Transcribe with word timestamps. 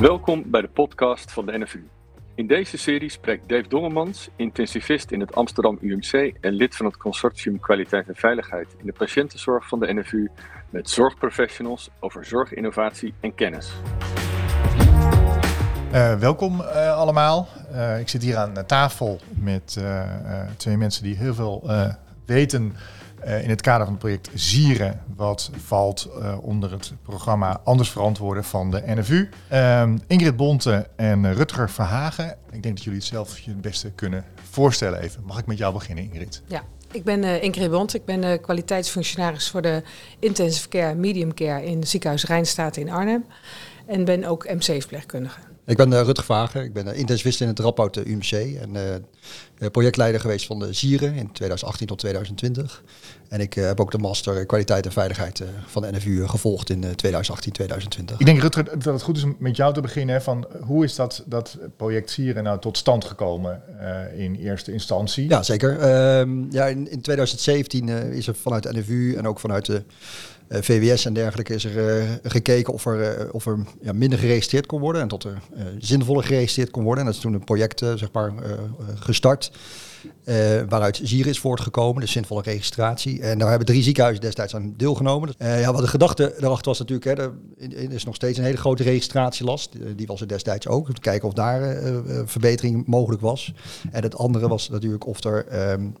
Welkom 0.00 0.50
bij 0.50 0.60
de 0.60 0.68
podcast 0.68 1.32
van 1.32 1.46
de 1.46 1.58
NFU. 1.58 1.88
In 2.34 2.46
deze 2.46 2.78
serie 2.78 3.10
spreekt 3.10 3.48
Dave 3.48 3.68
Dongemans, 3.68 4.28
intensivist 4.36 5.10
in 5.10 5.20
het 5.20 5.34
Amsterdam 5.34 5.78
UMC 5.80 6.34
en 6.40 6.52
lid 6.52 6.76
van 6.76 6.86
het 6.86 6.96
consortium 6.96 7.60
Kwaliteit 7.60 8.08
en 8.08 8.14
Veiligheid 8.14 8.74
in 8.76 8.86
de 8.86 8.92
patiëntenzorg 8.92 9.68
van 9.68 9.80
de 9.80 9.94
NFU, 9.94 10.30
met 10.70 10.90
zorgprofessionals 10.90 11.90
over 12.00 12.24
zorginnovatie 12.24 13.14
en 13.20 13.34
kennis. 13.34 13.72
Uh, 15.92 16.18
welkom 16.18 16.60
uh, 16.60 16.96
allemaal. 16.96 17.48
Uh, 17.72 18.00
ik 18.00 18.08
zit 18.08 18.22
hier 18.22 18.36
aan 18.36 18.66
tafel 18.66 19.20
met 19.34 19.78
twee 20.56 20.76
mensen 20.76 21.02
die 21.02 21.16
heel 21.16 21.34
veel 21.34 21.70
weten 22.26 22.76
in 23.24 23.50
het 23.50 23.60
kader 23.60 23.84
van 23.84 23.94
het 23.94 24.02
project 24.02 24.30
Zieren, 24.34 25.00
wat 25.16 25.50
valt 25.64 26.08
onder 26.40 26.70
het 26.70 26.92
programma 27.02 27.60
Anders 27.64 27.90
Verantwoorden 27.90 28.44
van 28.44 28.70
de 28.70 28.82
NFU. 28.86 29.28
Ehm, 29.48 29.98
Ingrid 30.06 30.36
Bonte 30.36 30.86
en 30.96 31.34
Rutger 31.34 31.70
Verhagen. 31.70 32.36
Ik 32.50 32.62
denk 32.62 32.74
dat 32.74 32.84
jullie 32.84 32.98
het 32.98 33.08
zelf 33.08 33.38
je 33.38 33.50
het 33.50 33.60
beste 33.60 33.90
kunnen 33.90 34.24
voorstellen 34.50 35.00
even. 35.00 35.22
Mag 35.24 35.38
ik 35.38 35.46
met 35.46 35.58
jou 35.58 35.72
beginnen, 35.72 36.04
Ingrid? 36.04 36.42
Ja. 36.46 36.62
Ik 36.92 37.04
ben 37.04 37.22
uh, 37.22 37.42
Ingrid 37.42 37.70
Bonte. 37.70 37.96
ik 37.96 38.04
ben 38.04 38.40
kwaliteitsfunctionaris 38.40 39.50
voor 39.50 39.62
de 39.62 39.82
intensive 40.18 40.68
care, 40.68 40.94
medium 40.94 41.34
care 41.34 41.64
in 41.64 41.86
ziekenhuis 41.86 42.24
Rijnstaat 42.24 42.76
in 42.76 42.90
Arnhem. 42.90 43.24
En 43.86 44.04
ben 44.04 44.24
ook 44.24 44.48
MC-verpleegkundige. 44.48 45.40
Ik 45.68 45.76
ben 45.76 45.92
uh, 45.92 46.00
Rutger 46.00 46.24
Vagen, 46.24 46.62
ik 46.62 46.72
ben 46.72 46.86
uh, 46.86 46.98
intensivist 46.98 47.40
in 47.40 47.48
het 47.48 47.58
Radboud 47.58 47.96
UMC 47.96 48.32
en 48.32 48.70
uh, 48.74 49.68
projectleider 49.70 50.20
geweest 50.20 50.46
van 50.46 50.58
de 50.58 50.72
Zieren 50.72 51.14
in 51.14 51.32
2018 51.32 51.86
tot 51.86 51.98
2020. 51.98 52.82
En 53.28 53.40
ik 53.40 53.54
heb 53.54 53.80
ook 53.80 53.90
de 53.90 53.98
master 53.98 54.46
kwaliteit 54.46 54.86
en 54.86 54.92
veiligheid 54.92 55.42
van 55.66 55.82
de 55.82 55.90
NFU 55.90 56.26
gevolgd 56.26 56.70
in 56.70 56.80
2018, 56.80 57.52
2020. 57.52 58.18
Ik 58.18 58.26
denk 58.26 58.40
Rutger 58.40 58.64
dat 58.64 58.84
het 58.84 59.02
goed 59.02 59.16
is 59.16 59.22
om 59.22 59.36
met 59.38 59.56
jou 59.56 59.74
te 59.74 59.80
beginnen. 59.80 60.22
Van 60.22 60.46
hoe 60.60 60.84
is 60.84 60.94
dat, 60.94 61.22
dat 61.26 61.58
project 61.76 62.10
Zieren 62.10 62.44
nou 62.44 62.60
tot 62.60 62.76
stand 62.76 63.04
gekomen 63.04 63.62
in 64.16 64.34
eerste 64.34 64.72
instantie? 64.72 65.28
Ja, 65.28 65.42
zeker. 65.42 65.78
Ehm, 65.78 66.50
ja, 66.50 66.66
in, 66.66 66.90
in 66.90 67.00
2017 67.00 67.88
is 67.88 68.26
er 68.26 68.34
vanuit 68.34 68.62
de 68.62 68.78
NFU 68.78 69.14
en 69.14 69.26
ook 69.26 69.40
vanuit 69.40 69.66
de 69.66 69.82
VWS 70.50 71.04
en 71.04 71.12
dergelijke 71.12 71.54
is 71.54 71.64
er 71.64 72.00
uh, 72.02 72.10
gekeken 72.22 72.72
of 72.72 72.86
er, 72.86 73.20
uh, 73.20 73.34
of 73.34 73.46
er 73.46 73.58
ja, 73.80 73.92
minder 73.92 74.18
geregistreerd 74.18 74.66
kon 74.66 74.80
worden 74.80 75.02
en 75.02 75.08
tot 75.08 75.24
er 75.24 75.42
zinvoller 75.78 76.24
geregistreerd 76.24 76.70
kon 76.70 76.82
worden. 76.82 77.00
En 77.00 77.06
dat 77.06 77.16
is 77.16 77.22
toen 77.22 77.34
een 77.34 77.44
project 77.44 77.78
zeg 77.78 78.12
maar, 78.12 78.32
gestart. 78.94 79.50
Waaruit 80.68 81.00
Zier 81.02 81.26
is 81.26 81.38
voortgekomen, 81.38 82.00
de 82.00 82.08
zinvolle 82.08 82.42
registratie. 82.42 83.22
En 83.22 83.38
daar 83.38 83.48
hebben 83.48 83.66
drie 83.66 83.82
ziekenhuizen 83.82 84.24
destijds 84.24 84.54
aan 84.54 84.74
deelgenomen. 84.76 85.34
Uh, 85.38 85.60
ja, 85.60 85.72
wat 85.72 85.80
de 85.80 85.88
gedachte 85.88 86.34
erachter 86.38 86.64
was 86.64 86.78
natuurlijk, 86.78 87.18
hè, 87.18 87.24
er 87.76 87.92
is 87.92 88.04
nog 88.04 88.14
steeds 88.14 88.38
een 88.38 88.44
hele 88.44 88.56
grote 88.56 88.82
registratielast. 88.82 89.70
Die 89.96 90.06
was 90.06 90.20
er 90.20 90.28
destijds 90.28 90.68
ook, 90.68 90.94
te 90.94 91.00
kijken 91.00 91.28
of 91.28 91.34
daar 91.34 91.82
verbetering 92.24 92.86
mogelijk 92.86 93.22
was. 93.22 93.52
En 93.90 94.02
het 94.02 94.16
andere 94.16 94.48
was 94.48 94.68
natuurlijk 94.68 95.06
of 95.06 95.24
er 95.24 95.70
um, 95.72 95.96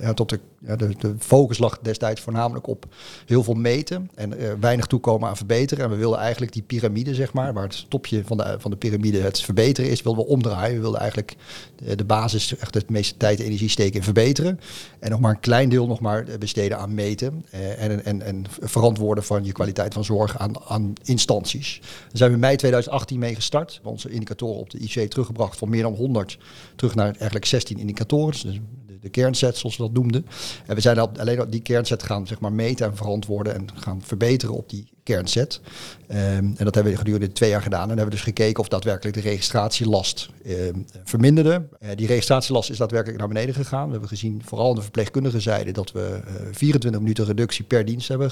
ja, 0.00 0.14
tot 0.14 0.28
de, 0.28 0.40
ja, 0.66 0.76
de, 0.76 0.94
de, 0.98 1.14
focus 1.18 1.58
lag 1.58 1.78
destijds 1.82 2.20
voornamelijk 2.20 2.66
op 2.66 2.86
heel 3.26 3.42
veel 3.42 3.54
meten 3.54 4.10
en 4.14 4.60
weinig 4.60 4.86
toekomen 4.86 5.28
aan 5.28 5.36
verbeteren. 5.36 5.84
En 5.84 5.90
we 5.90 5.96
wilden 5.96 6.18
eigenlijk 6.18 6.52
die 6.52 6.62
piramide, 6.62 7.14
zeg 7.14 7.32
maar, 7.32 7.52
waar 7.52 7.62
het 7.62 7.90
topje 7.90 8.22
van 8.24 8.36
de, 8.36 8.56
van 8.58 8.70
de 8.70 8.76
piramide 8.76 9.18
het 9.18 9.42
verbeteren 9.42 9.90
is, 9.90 10.02
wilden 10.02 10.24
we 10.24 10.30
omdraaien. 10.30 10.74
We 10.74 10.80
wilden 10.80 11.00
eigenlijk 11.00 11.36
de, 11.76 11.96
de 11.96 12.04
basis, 12.04 12.56
echt 12.56 12.74
het 12.74 12.90
meeste 12.90 13.16
tijd 13.16 13.38
en 13.38 13.44
energie 13.44 13.68
steken 13.68 13.98
in 13.98 14.02
verbeteren. 14.02 14.60
En 14.98 15.10
nog 15.10 15.20
maar 15.20 15.30
een 15.30 15.40
klein 15.40 15.68
deel 15.68 15.86
nog 15.86 16.00
maar 16.00 16.26
besteden 16.38 16.78
aan 16.78 16.94
meten. 16.94 17.44
Eh, 17.50 17.82
en, 17.82 18.04
en, 18.04 18.22
en 18.22 18.44
verantwoorden 18.60 19.24
van 19.24 19.44
je 19.44 19.52
kwaliteit 19.52 19.94
van 19.94 20.04
zorg 20.04 20.38
aan, 20.38 20.62
aan 20.62 20.92
instanties. 21.04 21.78
Daar 21.80 22.10
zijn 22.12 22.28
we 22.28 22.34
in 22.34 22.40
mei 22.40 22.56
2018 22.56 23.18
mee 23.18 23.34
gestart. 23.34 23.80
Onze 23.82 24.10
indicatoren 24.10 24.60
op 24.60 24.70
de 24.70 24.78
IC 24.78 25.10
teruggebracht 25.10 25.56
van 25.56 25.68
meer 25.68 25.82
dan 25.82 25.94
100 25.94 26.38
terug 26.76 26.94
naar 26.94 27.10
eigenlijk 27.10 27.44
16 27.44 27.78
indicatoren. 27.78 28.38
Dus 28.42 28.60
de 29.00 29.08
kernset, 29.08 29.56
zoals 29.56 29.76
we 29.76 29.82
dat 29.82 29.92
noemden. 29.92 30.26
En 30.66 30.74
we 30.74 30.80
zijn 30.80 30.98
alleen 30.98 31.50
die 31.50 31.62
kernset 31.62 32.02
gaan 32.02 32.26
zeg 32.26 32.40
maar, 32.40 32.52
meten 32.52 32.86
en 32.86 32.96
verantwoorden 32.96 33.54
en 33.54 33.66
gaan 33.74 34.02
verbeteren 34.02 34.54
op 34.54 34.68
die 34.68 34.88
kernset. 35.02 35.60
Um, 36.08 36.16
en 36.16 36.64
dat 36.64 36.74
hebben 36.74 36.92
we 36.92 36.98
gedurende 36.98 37.32
twee 37.32 37.50
jaar 37.50 37.62
gedaan. 37.62 37.82
En 37.82 37.88
hebben 37.88 38.04
we 38.04 38.10
dus 38.10 38.22
gekeken 38.22 38.60
of 38.60 38.68
daadwerkelijk 38.68 39.16
de 39.16 39.22
registratielast 39.22 40.28
um, 40.46 40.86
verminderde. 41.04 41.68
Uh, 41.82 41.88
die 41.94 42.06
registratielast 42.06 42.70
is 42.70 42.76
daadwerkelijk 42.76 43.18
naar 43.18 43.28
beneden 43.28 43.54
gegaan. 43.54 43.84
We 43.84 43.90
hebben 43.90 44.08
gezien, 44.08 44.42
vooral 44.44 44.68
aan 44.68 44.74
de 44.74 44.82
verpleegkundige 44.82 45.40
zijde, 45.40 45.72
dat 45.72 45.92
we 45.92 46.20
uh, 46.26 46.32
24 46.52 47.00
minuten 47.00 47.24
reductie 47.24 47.64
per 47.64 47.84
dienst 47.84 48.08
hebben 48.08 48.30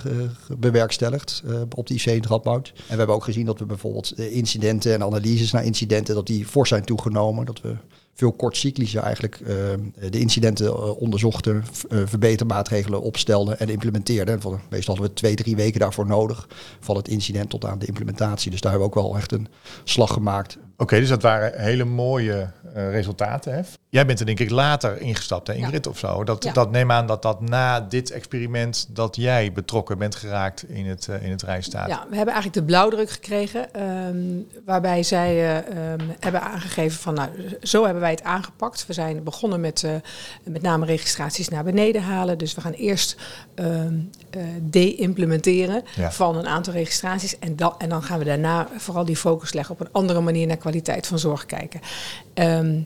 bewerkstelligd 0.59 1.43
uh, 1.47 1.61
op 1.75 1.87
de 1.87 1.95
IC 1.95 2.06
in. 2.06 2.23
En 2.23 2.73
we 2.87 2.97
hebben 2.97 3.15
ook 3.15 3.25
gezien 3.25 3.47
dat 3.47 3.59
we 3.59 3.67
bijvoorbeeld 3.67 4.19
incidenten 4.19 4.95
en 4.95 5.03
analyses 5.03 5.53
naar 5.53 5.65
incidenten, 5.65 6.15
dat 6.15 6.27
die 6.27 6.47
fors 6.47 6.69
zijn 6.69 6.85
toegenomen. 6.85 7.47
Dat 7.47 7.61
we 7.61 7.77
veel 8.19 8.33
kortcyclische 8.33 9.01
eigenlijk 9.01 9.41
uh, 9.41 9.49
de 10.11 10.19
incidenten 10.19 10.67
uh, 10.67 11.01
onderzochten, 11.01 11.65
uh, 11.91 12.03
verbetermaatregelen 12.05 13.03
opstelden 13.03 13.59
en 13.59 13.69
implementeerden. 13.69 14.41
En 14.41 14.61
meestal 14.71 14.95
hadden 14.95 15.12
we 15.12 15.21
twee, 15.21 15.34
drie 15.34 15.56
weken 15.56 15.81
daarvoor 15.81 16.06
nodig, 16.06 16.49
van 16.81 16.97
het 16.97 17.09
incident 17.09 17.51
tot 17.51 17.65
aan 17.65 17.79
de 17.79 17.87
implementatie. 17.87 18.51
Dus 18.51 18.61
daar 18.61 18.71
hebben 18.71 18.91
we 18.91 18.97
ook 18.97 19.03
wel 19.03 19.17
echt 19.17 19.33
een 19.33 19.49
slag 19.84 20.12
gemaakt. 20.12 20.59
Oké, 20.81 20.99
dus 20.99 21.09
dat 21.09 21.22
waren 21.22 21.61
hele 21.61 21.84
mooie 21.84 22.50
resultaten. 22.75 23.55
Hè? 23.55 23.61
Jij 23.89 24.06
bent 24.06 24.21
er 24.21 24.27
denk 24.27 24.41
ik 24.41 24.50
later 24.50 25.00
ingestapt, 25.00 25.47
hè, 25.47 25.55
Ingrid, 25.55 25.84
ja. 25.84 25.91
of 25.91 25.99
zo. 25.99 26.25
Dat, 26.25 26.44
ja. 26.44 26.53
dat 26.53 26.71
neem 26.71 26.93
aan 26.93 27.06
dat 27.06 27.22
dat 27.22 27.41
na 27.41 27.81
dit 27.81 28.11
experiment, 28.11 28.87
dat 28.91 29.17
jij 29.17 29.53
betrokken 29.53 29.99
bent 29.99 30.15
geraakt 30.15 30.69
in 30.69 30.87
het, 30.87 31.06
uh, 31.11 31.22
in 31.22 31.31
het 31.31 31.43
Rijnstaat. 31.43 31.88
Ja, 31.88 32.06
we 32.11 32.17
hebben 32.17 32.34
eigenlijk 32.34 32.67
de 32.67 32.72
blauwdruk 32.72 33.11
gekregen, 33.11 33.83
um, 33.83 34.47
waarbij 34.65 35.03
zij 35.03 35.34
uh, 35.34 35.93
um, 35.93 36.00
hebben 36.21 36.41
aangegeven 36.41 37.00
van, 37.00 37.15
nou, 37.15 37.28
zo 37.62 37.84
hebben 37.84 38.03
wij 38.03 38.11
het 38.11 38.22
aangepakt. 38.22 38.87
We 38.87 38.93
zijn 38.93 39.22
begonnen 39.22 39.61
met 39.61 39.83
uh, 39.83 39.91
met 40.44 40.62
name 40.62 40.87
registraties 40.87 41.49
naar 41.49 41.65
beneden 41.65 42.03
halen. 42.03 42.38
Dus 42.38 42.55
we 42.55 42.61
gaan 42.61 42.72
eerst 42.72 43.17
um, 43.55 44.11
de-implementeren 44.62 45.83
ja. 45.97 46.12
van 46.12 46.37
een 46.37 46.47
aantal 46.47 46.72
registraties. 46.72 47.38
En, 47.38 47.56
dan 47.56 47.75
en 47.78 47.88
dan 47.88 48.03
gaan 48.03 48.19
we 48.19 48.25
daarna 48.25 48.69
vooral 48.77 49.05
die 49.05 49.17
focus 49.17 49.53
leggen 49.53 49.75
op 49.75 49.81
een 49.81 49.93
andere 49.93 50.21
manier 50.21 50.47
naar 50.47 50.47
kwaliteit 50.47 50.67
van 51.01 51.19
zorg 51.19 51.47
kijken. 51.47 51.81
Um, 52.34 52.83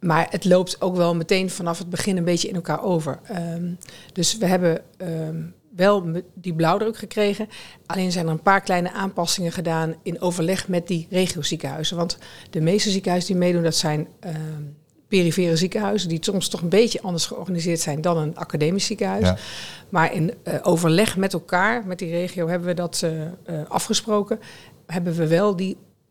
maar 0.00 0.26
het 0.30 0.44
loopt 0.44 0.80
ook 0.80 0.96
wel 0.96 1.14
meteen 1.14 1.50
vanaf 1.50 1.78
het 1.78 1.90
begin 1.90 2.16
een 2.16 2.24
beetje 2.24 2.48
in 2.48 2.54
elkaar 2.54 2.82
over. 2.82 3.18
Um, 3.56 3.78
dus 4.12 4.38
we 4.38 4.46
hebben 4.46 4.80
um, 4.98 5.54
wel 5.76 6.06
die 6.34 6.54
blauwdruk 6.54 6.96
gekregen. 6.96 7.48
Alleen 7.86 8.12
zijn 8.12 8.26
er 8.26 8.32
een 8.32 8.42
paar 8.42 8.60
kleine 8.60 8.92
aanpassingen 8.92 9.52
gedaan 9.52 9.94
in 10.02 10.20
overleg 10.20 10.68
met 10.68 10.86
die 10.86 11.06
regioziekenhuizen. 11.10 11.96
Want 11.96 12.18
de 12.50 12.60
meeste 12.60 12.90
ziekenhuizen 12.90 13.30
die 13.30 13.40
meedoen, 13.40 13.62
dat 13.62 13.76
zijn 13.76 14.08
um, 14.26 14.76
perifere 15.08 15.56
ziekenhuizen, 15.56 16.08
die 16.08 16.18
soms 16.20 16.48
toch 16.48 16.60
een 16.60 16.68
beetje 16.68 17.02
anders 17.02 17.26
georganiseerd 17.26 17.80
zijn 17.80 18.00
dan 18.00 18.16
een 18.16 18.36
academisch 18.36 18.86
ziekenhuis. 18.86 19.26
Ja. 19.26 19.36
Maar 19.88 20.14
in 20.14 20.34
uh, 20.44 20.54
overleg 20.62 21.16
met 21.16 21.32
elkaar, 21.32 21.86
met 21.86 21.98
die 21.98 22.10
regio, 22.10 22.48
hebben 22.48 22.68
we 22.68 22.74
dat 22.74 23.02
uh, 23.04 23.10
uh, 23.10 23.26
afgesproken. 23.68 24.40
Hebben 24.86 25.14
we 25.14 25.26
wel 25.26 25.56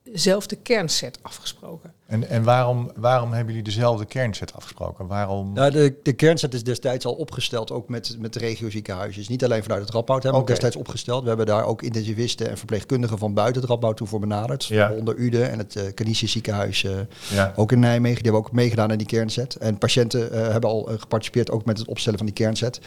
diezelfde 0.03 0.55
kernset 0.55 1.19
afgesproken. 1.21 1.93
En, 2.05 2.29
en 2.29 2.43
waarom, 2.43 2.91
waarom 2.95 3.31
hebben 3.33 3.53
jullie 3.53 3.69
dezelfde 3.69 4.05
kernset 4.05 4.53
afgesproken? 4.53 5.07
Waarom? 5.07 5.53
Nou, 5.53 5.71
de, 5.71 5.95
de 6.03 6.13
kernset 6.13 6.53
is 6.53 6.63
destijds 6.63 7.05
al 7.05 7.13
opgesteld, 7.13 7.71
ook 7.71 7.89
met, 7.89 8.15
met 8.19 8.33
de 8.33 8.39
regioziekenhuizen. 8.39 9.19
Dus 9.19 9.29
niet 9.29 9.43
alleen 9.43 9.63
vanuit 9.63 9.81
het 9.81 9.89
Radboud 9.89 10.23
hebben 10.23 10.41
we 10.41 10.47
okay. 10.47 10.55
destijds 10.55 10.75
opgesteld. 10.75 11.21
We 11.21 11.27
hebben 11.27 11.45
daar 11.45 11.65
ook 11.65 11.81
intensivisten 11.81 12.49
en 12.49 12.57
verpleegkundigen 12.57 13.17
van 13.17 13.33
buiten 13.33 13.61
het 13.61 13.69
Radboud 13.69 13.97
toe 13.97 14.07
voor 14.07 14.19
benaderd. 14.19 14.65
Ja. 14.65 14.91
Onder 14.91 15.17
Ude 15.17 15.43
en 15.43 15.57
het 15.57 15.75
uh, 15.75 15.83
Canisius 15.93 16.31
ziekenhuis, 16.31 16.83
uh, 16.83 16.91
ja. 17.29 17.53
ook 17.55 17.71
in 17.71 17.79
Nijmegen. 17.79 18.23
Die 18.23 18.31
hebben 18.31 18.49
ook 18.49 18.55
meegedaan 18.55 18.91
aan 18.91 18.97
die 18.97 19.07
kernset. 19.07 19.55
En 19.55 19.77
patiënten 19.77 20.33
uh, 20.33 20.41
hebben 20.47 20.69
al 20.69 20.89
geparticipeerd 20.97 21.51
ook 21.51 21.65
met 21.65 21.77
het 21.77 21.87
opstellen 21.87 22.17
van 22.17 22.27
die 22.27 22.35
kernset. 22.35 22.79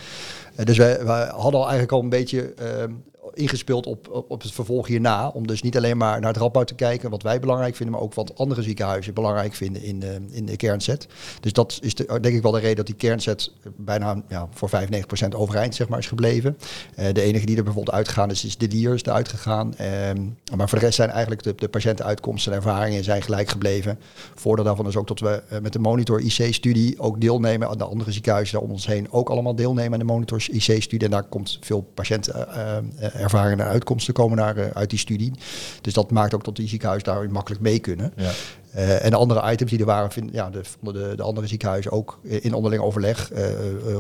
dus 0.65 0.79
wij, 0.79 1.05
wij, 1.05 1.27
hadden 1.27 1.61
al 1.61 1.69
eigenlijk 1.69 1.93
al 1.93 2.01
een 2.01 2.09
beetje 2.09 2.55
ehm, 2.55 2.93
ingespeeld 3.37 3.87
op, 3.87 4.25
op, 4.29 4.43
het 4.43 4.53
vervolg 4.53 4.87
hierna. 4.87 5.29
Om 5.29 5.47
dus 5.47 5.63
niet 5.63 5.77
alleen 5.77 5.97
maar 5.97 6.21
naar 6.21 6.33
het 6.33 6.43
Radboud 6.43 6.67
te 6.67 6.75
kijken, 6.75 7.11
wat 7.11 7.23
wij 7.23 7.41
belangrijk 7.41 7.77
vinden, 7.77 7.95
maar 7.95 8.05
ook 8.05 8.15
wat 8.15 8.39
andere 8.39 8.63
ziekenhuizen 8.63 9.15
belangrijk 9.15 9.55
vinden 9.55 9.83
in 9.83 10.01
de, 10.01 10.21
in 10.31 10.47
de 10.47 10.57
kernset. 10.57 11.07
Dus 11.41 11.53
dat 11.53 11.79
is 11.83 11.95
de, 11.95 12.21
denk 12.21 12.37
ik 12.37 12.43
wel 12.43 12.53
de 12.53 12.59
reden 12.59 12.77
dat 12.77 12.87
die 12.87 12.95
kernset 12.95 13.53
bijna 13.77 14.23
ja, 14.29 14.49
voor 14.51 14.71
95% 14.71 15.29
overeind 15.37 15.75
zeg 15.75 15.89
maar, 15.89 15.99
is 15.99 16.07
gebleven. 16.07 16.57
Uh, 16.99 17.07
de 17.13 17.23
enige 17.23 17.47
die 17.47 17.57
er 17.57 17.65
bijvoorbeeld 17.65 17.97
uitgegaan 17.97 18.31
is, 18.31 18.45
is 18.45 18.57
de 18.57 18.67
dier 18.67 18.95
is 18.95 19.03
eruit 19.03 19.29
gegaan. 19.29 19.75
Um, 20.09 20.37
maar 20.57 20.69
voor 20.69 20.79
de 20.79 20.85
rest 20.85 20.97
zijn 20.97 21.11
eigenlijk 21.11 21.43
de, 21.43 21.55
de 21.57 21.69
patiëntenuitkomsten 21.69 22.53
en 22.53 22.59
ervaringen 22.59 23.05
zijn 23.05 23.23
gelijk 23.23 23.49
gebleven. 23.49 23.99
Voordeel 24.35 24.65
daarvan 24.65 24.87
is 24.87 24.97
ook 24.97 25.09
dat 25.09 25.21
we 25.21 25.43
uh, 25.53 25.59
met 25.59 25.73
de 25.73 25.79
Monitor 25.79 26.21
IC-studie 26.21 27.01
ook 27.01 27.21
deelnemen 27.21 27.69
aan 27.69 27.79
de 27.79 27.85
andere 27.85 28.13
ziekenhuizen 28.13 28.61
om 28.61 28.71
ons 28.71 28.87
heen 28.87 29.13
ook 29.13 29.29
allemaal 29.29 29.55
deelnemen 29.55 29.93
aan 29.93 30.07
de 30.07 30.13
Monitor 30.13 30.45
IC-studie. 30.51 31.05
En 31.05 31.11
daar 31.11 31.23
komt 31.23 31.59
veel 31.61 31.81
patiëntenervaringen 31.95 33.26
en 33.35 33.63
uitkomsten 33.63 34.15
komen 34.15 34.37
naar, 34.37 34.73
uit 34.75 34.91
die 34.91 34.99
studie. 34.99 35.33
Dus 35.81 35.93
dat 35.93 36.11
maakt 36.11 36.35
ook 36.35 36.45
dat 36.45 36.57
die 36.57 36.69
ziekenhuizen 36.69 37.13
daarin 37.13 37.33
makkelijk 37.33 37.63
mee 37.63 37.79
kunnen. 37.79 38.13
Ja. 38.17 38.31
Uh, 38.77 39.05
en 39.05 39.11
de 39.11 39.17
andere 39.17 39.53
items 39.53 39.71
die 39.71 39.81
er 39.81 39.87
waren, 39.87 40.11
vind, 40.11 40.33
ja, 40.33 40.51
de, 40.51 40.61
vonden 40.65 41.09
de, 41.09 41.17
de 41.17 41.23
andere 41.23 41.47
ziekenhuizen 41.47 41.93
ook 41.93 42.19
in 42.23 42.55
onderling 42.55 42.83
overleg 42.83 43.33
uh, 43.33 43.45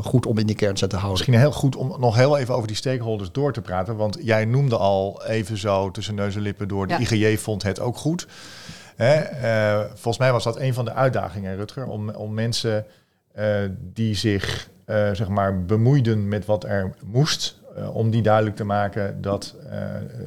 goed 0.03 0.27
om 0.27 0.39
in 0.39 0.47
die 0.47 0.57
kernset 0.57 0.91
te 0.91 0.97
houden. 0.97 1.19
Misschien 1.19 1.41
heel 1.41 1.53
goed 1.53 1.77
om 1.77 2.01
nog 2.01 2.17
heel 2.17 2.39
even 2.39 2.55
over 2.55 2.67
die 2.67 2.77
stakeholders 2.77 3.33
door 3.33 3.53
te 3.53 3.61
praten. 3.61 3.97
Want 3.97 4.19
jij 4.21 4.45
noemde 4.45 4.77
al 4.77 5.25
even 5.27 5.59
zo 5.59 5.91
tussen 5.91 6.15
neus 6.15 6.35
en 6.35 6.41
lippen 6.41 6.69
door, 6.69 6.87
de 6.87 6.93
ja. 6.93 6.99
IGJ 6.99 7.37
vond 7.37 7.63
het 7.63 7.81
ook 7.81 7.97
goed. 7.97 8.27
Hè? 8.97 9.23
volgens 9.89 10.19
mij 10.19 10.33
was 10.33 10.45
dat 10.45 10.59
een 10.59 10.75
van 10.75 10.85
de 10.85 10.93
uitdagingen, 10.93 11.57
Rutger, 11.57 11.87
om, 11.87 12.11
om 12.11 12.35
mensen 12.35 12.87
die 13.79 14.15
zich 14.15 14.69
zeg 15.13 15.29
maar 15.29 15.65
bemoeiden 15.65 16.29
met 16.29 16.45
wat 16.45 16.65
er 16.65 16.95
moest, 17.05 17.59
om 17.93 18.11
die 18.11 18.23
duidelijk 18.23 18.57
te 18.57 18.65
maken 18.65 19.21
dat, 19.21 19.55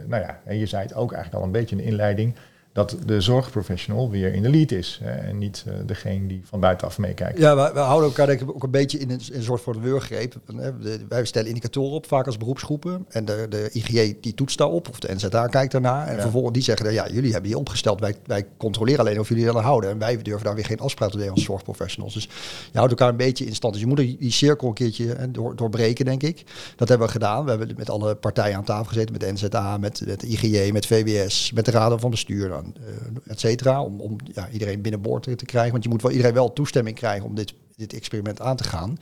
nou 0.06 0.24
ja, 0.24 0.40
en 0.46 0.58
je 0.58 0.66
zei 0.66 0.84
het 0.84 0.94
ook 0.94 1.12
eigenlijk 1.12 1.42
al 1.42 1.48
een 1.48 1.60
beetje 1.60 1.76
de 1.76 1.84
inleiding, 1.84 2.36
dat 2.80 2.98
de 3.06 3.22
zorgprofessional 3.22 4.10
weer 4.10 4.34
in 4.34 4.42
de 4.42 4.50
lead 4.50 4.72
is. 4.72 5.00
Hè, 5.04 5.12
en 5.12 5.38
niet 5.38 5.66
uh, 5.68 5.74
degene 5.86 6.28
die 6.28 6.42
van 6.46 6.60
buitenaf 6.60 6.98
meekijkt. 6.98 7.38
Ja, 7.38 7.56
we, 7.56 7.72
we, 7.74 7.80
houden 7.80 8.10
elkaar 8.10 8.28
denk 8.28 8.42
ik 8.42 8.50
ook 8.50 8.64
een 8.64 8.72
beetje 8.72 8.98
in 8.98 9.10
een, 9.10 9.22
een 9.32 9.44
soort 9.44 9.62
voor 9.62 9.74
de 9.74 9.80
weurgreep. 9.80 10.36
Wij 11.10 11.26
stellen 11.26 11.48
indicatoren 11.48 11.92
op, 11.92 12.06
vaak 12.08 12.26
als 12.26 12.38
beroepsgroepen. 12.38 13.06
En 13.10 13.26
de, 13.26 13.46
de 13.50 13.70
IGJ 13.72 14.18
die 14.22 14.34
toetst 14.34 14.58
daarop, 14.58 14.90
of 14.90 15.00
de 15.00 15.16
NZA 15.16 15.48
kijkt 15.48 15.72
daarna. 15.72 16.08
En 16.08 16.22
vervolgens 16.22 16.54
die 16.54 16.64
zeggen, 16.64 16.94
ja, 16.94 17.08
jullie 17.10 17.32
hebben 17.32 17.50
hier 17.50 17.60
opgesteld. 17.60 18.00
Wij, 18.00 18.16
wij 18.26 18.46
controleren 18.58 19.00
alleen 19.00 19.20
of 19.20 19.30
jullie 19.30 19.46
dat 19.46 19.56
houden. 19.56 19.90
En 19.90 20.00
wij 20.00 20.22
durven 20.22 20.46
daar 20.46 20.56
weer 20.56 20.66
geen 20.66 20.80
afspraak 20.80 21.12
te 21.12 21.18
doen 21.18 21.30
als 21.30 21.44
zorgprofessionals. 21.44 22.14
Dus 22.14 22.30
je 22.72 22.78
houdt 22.78 22.92
elkaar 22.92 23.10
een 23.10 23.18
beetje 23.18 23.46
in 23.46 23.56
stand. 23.56 23.74
Dus 23.74 23.82
je 23.82 23.88
moet 23.88 23.98
die 23.98 24.32
cirkel 24.32 24.68
een 24.68 24.74
keertje 24.74 25.06
hè, 25.06 25.32
door, 25.32 25.56
doorbreken, 25.56 26.06
denk 26.06 26.24
ik. 26.24 26.44
Dat 26.76 26.90
hebben 26.90 27.08
we 27.08 27.14
gedaan. 27.14 27.44
We 27.44 27.50
hebben 27.50 27.74
met 27.78 27.90
alle 27.90 28.16
partijen 28.16 28.56
aan 28.56 28.64
tafel 28.64 28.86
gezeten. 28.86 29.12
Met 29.12 29.22
de 29.22 29.32
NZA, 29.34 29.78
met, 29.78 30.02
met 30.06 30.20
de 30.20 30.28
IGJ, 30.28 30.72
met 30.72 30.86
VWS, 30.86 31.52
met 31.52 31.66
de 31.66 31.72
raden 31.72 32.00
van 32.00 32.10
bestuur. 32.10 32.52
Eh, 32.52 32.58
et 33.28 33.40
cetera. 33.40 33.84
Om, 33.84 34.02
om 34.02 34.16
ja, 34.34 34.50
iedereen 34.50 34.82
binnenboord 34.82 35.24
te 35.24 35.46
krijgen. 35.46 35.72
Want 35.72 35.84
je 35.84 35.90
moet 35.90 36.02
wel 36.02 36.12
iedereen 36.12 36.34
wel 36.34 36.54
toestemming 36.54 36.96
krijgen 36.96 37.26
om 37.26 37.36
dit, 37.36 37.54
dit 37.76 37.94
experiment 37.94 38.42
aan 38.42 38.56
te 38.56 38.64
gaan 38.64 38.98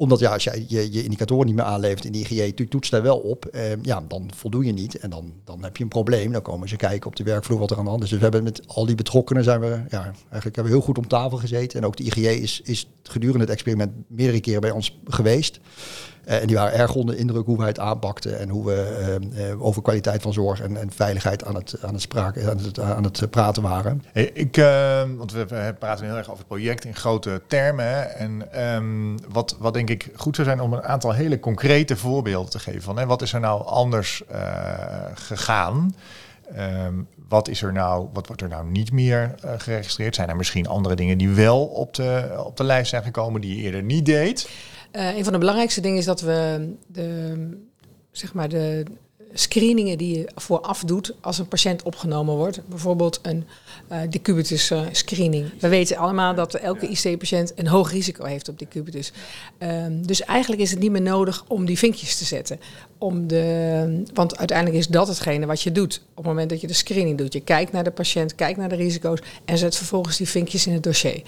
omdat 0.00 0.18
ja, 0.18 0.32
als 0.32 0.44
jij 0.44 0.64
je, 0.68 0.92
je 0.92 1.04
indicatoren 1.04 1.46
niet 1.46 1.54
meer 1.54 1.64
aanlevert 1.64 2.04
in 2.04 2.12
die 2.12 2.24
IGJ, 2.24 2.52
toetst 2.52 2.90
daar 2.90 3.02
wel 3.02 3.18
op, 3.18 3.44
eh, 3.44 3.82
ja, 3.82 4.02
dan 4.08 4.30
voldoe 4.34 4.64
je 4.64 4.72
niet. 4.72 4.98
En 4.98 5.10
dan, 5.10 5.32
dan 5.44 5.62
heb 5.62 5.76
je 5.76 5.82
een 5.82 5.88
probleem. 5.88 6.32
Dan 6.32 6.42
komen 6.42 6.68
ze 6.68 6.76
kijken 6.76 7.06
op 7.06 7.16
de 7.16 7.24
werkvloer 7.24 7.58
wat 7.58 7.70
er 7.70 7.78
aan 7.78 7.84
de 7.84 7.90
hand 7.90 8.02
is. 8.02 8.08
Dus 8.08 8.18
we 8.18 8.24
hebben 8.24 8.42
met 8.42 8.62
al 8.66 8.86
die 8.86 8.94
betrokkenen 8.94 9.44
zijn 9.44 9.60
we, 9.60 9.66
ja, 9.66 10.02
eigenlijk 10.02 10.42
hebben 10.42 10.64
we 10.64 10.70
heel 10.70 10.80
goed 10.80 10.98
om 10.98 11.08
tafel 11.08 11.38
gezeten. 11.38 11.80
En 11.80 11.86
ook 11.86 11.96
de 11.96 12.04
IGJ 12.04 12.26
is, 12.26 12.60
is 12.64 12.88
gedurende 13.02 13.40
het 13.40 13.50
experiment 13.50 13.92
meerdere 14.06 14.40
keren 14.40 14.60
bij 14.60 14.70
ons 14.70 14.98
geweest. 15.04 15.60
Uh, 16.28 16.40
en 16.40 16.46
die 16.46 16.56
waren 16.56 16.78
erg 16.78 16.94
onder 16.94 17.16
indruk 17.16 17.46
hoe 17.46 17.58
wij 17.58 17.66
het 17.66 17.78
aanpakten 17.78 18.38
en 18.38 18.48
hoe 18.48 18.64
we 18.64 19.18
uh, 19.34 19.64
over 19.64 19.82
kwaliteit 19.82 20.22
van 20.22 20.32
zorg 20.32 20.60
en, 20.60 20.76
en, 20.76 20.90
veiligheid 20.92 21.44
aan 21.44 21.54
het, 21.54 21.74
aan 21.82 21.94
het, 21.94 22.78
aan 22.80 23.04
het, 23.04 23.30
praten 23.30 23.62
waren. 23.62 24.02
Ik, 24.12 24.56
want 25.16 25.32
we, 25.32 25.74
praten 25.78 26.06
heel 26.06 26.16
erg 26.16 26.26
over 26.26 26.38
het 26.38 26.46
project 26.46 26.84
in 26.84 26.94
grote 26.94 27.42
termen. 27.46 28.14
En 28.16 28.64
um, 28.74 29.16
wat, 29.28 29.56
wat 29.58 29.74
denk 29.74 29.90
ik 29.90 30.10
goed 30.16 30.34
zou 30.34 30.48
zijn 30.48 30.60
om 30.60 30.72
een 30.72 30.82
aantal 30.82 31.12
hele 31.12 31.40
concrete 31.40 31.96
voorbeelden 31.96 32.50
te 32.50 32.58
geven. 32.58 32.82
Van, 32.82 32.98
hè, 32.98 33.06
wat 33.06 33.22
is 33.22 33.32
er 33.32 33.40
nou 33.40 33.64
anders 33.64 34.22
gegaan? 35.14 35.94
Um, 36.58 37.06
wat 37.28 37.48
is 37.48 37.62
er 37.62 37.72
nou, 37.72 38.08
wat 38.12 38.26
wordt 38.26 38.42
er 38.42 38.48
nou 38.48 38.66
niet 38.66 38.92
meer 38.92 39.34
geregistreerd? 39.56 40.14
Zijn 40.14 40.28
er 40.28 40.36
misschien 40.36 40.66
andere 40.66 40.94
dingen 40.94 41.18
die 41.18 41.28
wel 41.28 41.64
op 41.64 41.94
de, 41.94 42.42
op 42.44 42.56
de 42.56 42.64
lijst 42.64 42.90
zijn 42.90 43.02
gekomen 43.02 43.40
die 43.40 43.56
je 43.56 43.62
eerder 43.62 43.82
niet 43.82 44.06
deed? 44.06 44.48
Uh, 44.92 45.16
een 45.16 45.24
van 45.24 45.32
de 45.32 45.38
belangrijkste 45.38 45.80
dingen 45.80 45.98
is 45.98 46.04
dat 46.04 46.20
we 46.20 46.68
de, 46.86 47.34
zeg 48.10 48.32
maar 48.32 48.48
de 48.48 48.84
screeningen 49.32 49.98
die 49.98 50.18
je 50.18 50.28
vooraf 50.34 50.84
doet 50.84 51.14
als 51.20 51.38
een 51.38 51.48
patiënt 51.48 51.82
opgenomen 51.82 52.34
wordt. 52.34 52.60
Bijvoorbeeld 52.68 53.18
een 53.22 53.44
uh, 53.92 53.98
decubitus 54.10 54.70
uh, 54.70 54.82
screening. 54.92 55.50
We 55.60 55.68
weten 55.68 55.96
allemaal 55.96 56.34
dat 56.34 56.54
elke 56.54 56.88
IC-patiënt 56.88 57.52
een 57.56 57.66
hoog 57.66 57.90
risico 57.90 58.24
heeft 58.24 58.48
op 58.48 58.58
decubitus. 58.58 59.12
Um, 59.58 60.06
dus 60.06 60.24
eigenlijk 60.24 60.62
is 60.62 60.70
het 60.70 60.78
niet 60.78 60.90
meer 60.90 61.02
nodig 61.02 61.44
om 61.48 61.64
die 61.64 61.78
vinkjes 61.78 62.18
te 62.18 62.24
zetten. 62.24 62.60
Om 62.98 63.26
de, 63.26 64.02
want 64.14 64.36
uiteindelijk 64.36 64.78
is 64.78 64.88
dat 64.88 65.08
hetgene 65.08 65.46
wat 65.46 65.62
je 65.62 65.72
doet 65.72 66.00
op 66.10 66.16
het 66.16 66.26
moment 66.26 66.50
dat 66.50 66.60
je 66.60 66.66
de 66.66 66.72
screening 66.72 67.18
doet. 67.18 67.32
Je 67.32 67.40
kijkt 67.40 67.72
naar 67.72 67.84
de 67.84 67.90
patiënt, 67.90 68.34
kijkt 68.34 68.58
naar 68.58 68.68
de 68.68 68.76
risico's 68.76 69.18
en 69.44 69.58
zet 69.58 69.76
vervolgens 69.76 70.16
die 70.16 70.28
vinkjes 70.28 70.66
in 70.66 70.72
het 70.72 70.82
dossier. 70.82 71.22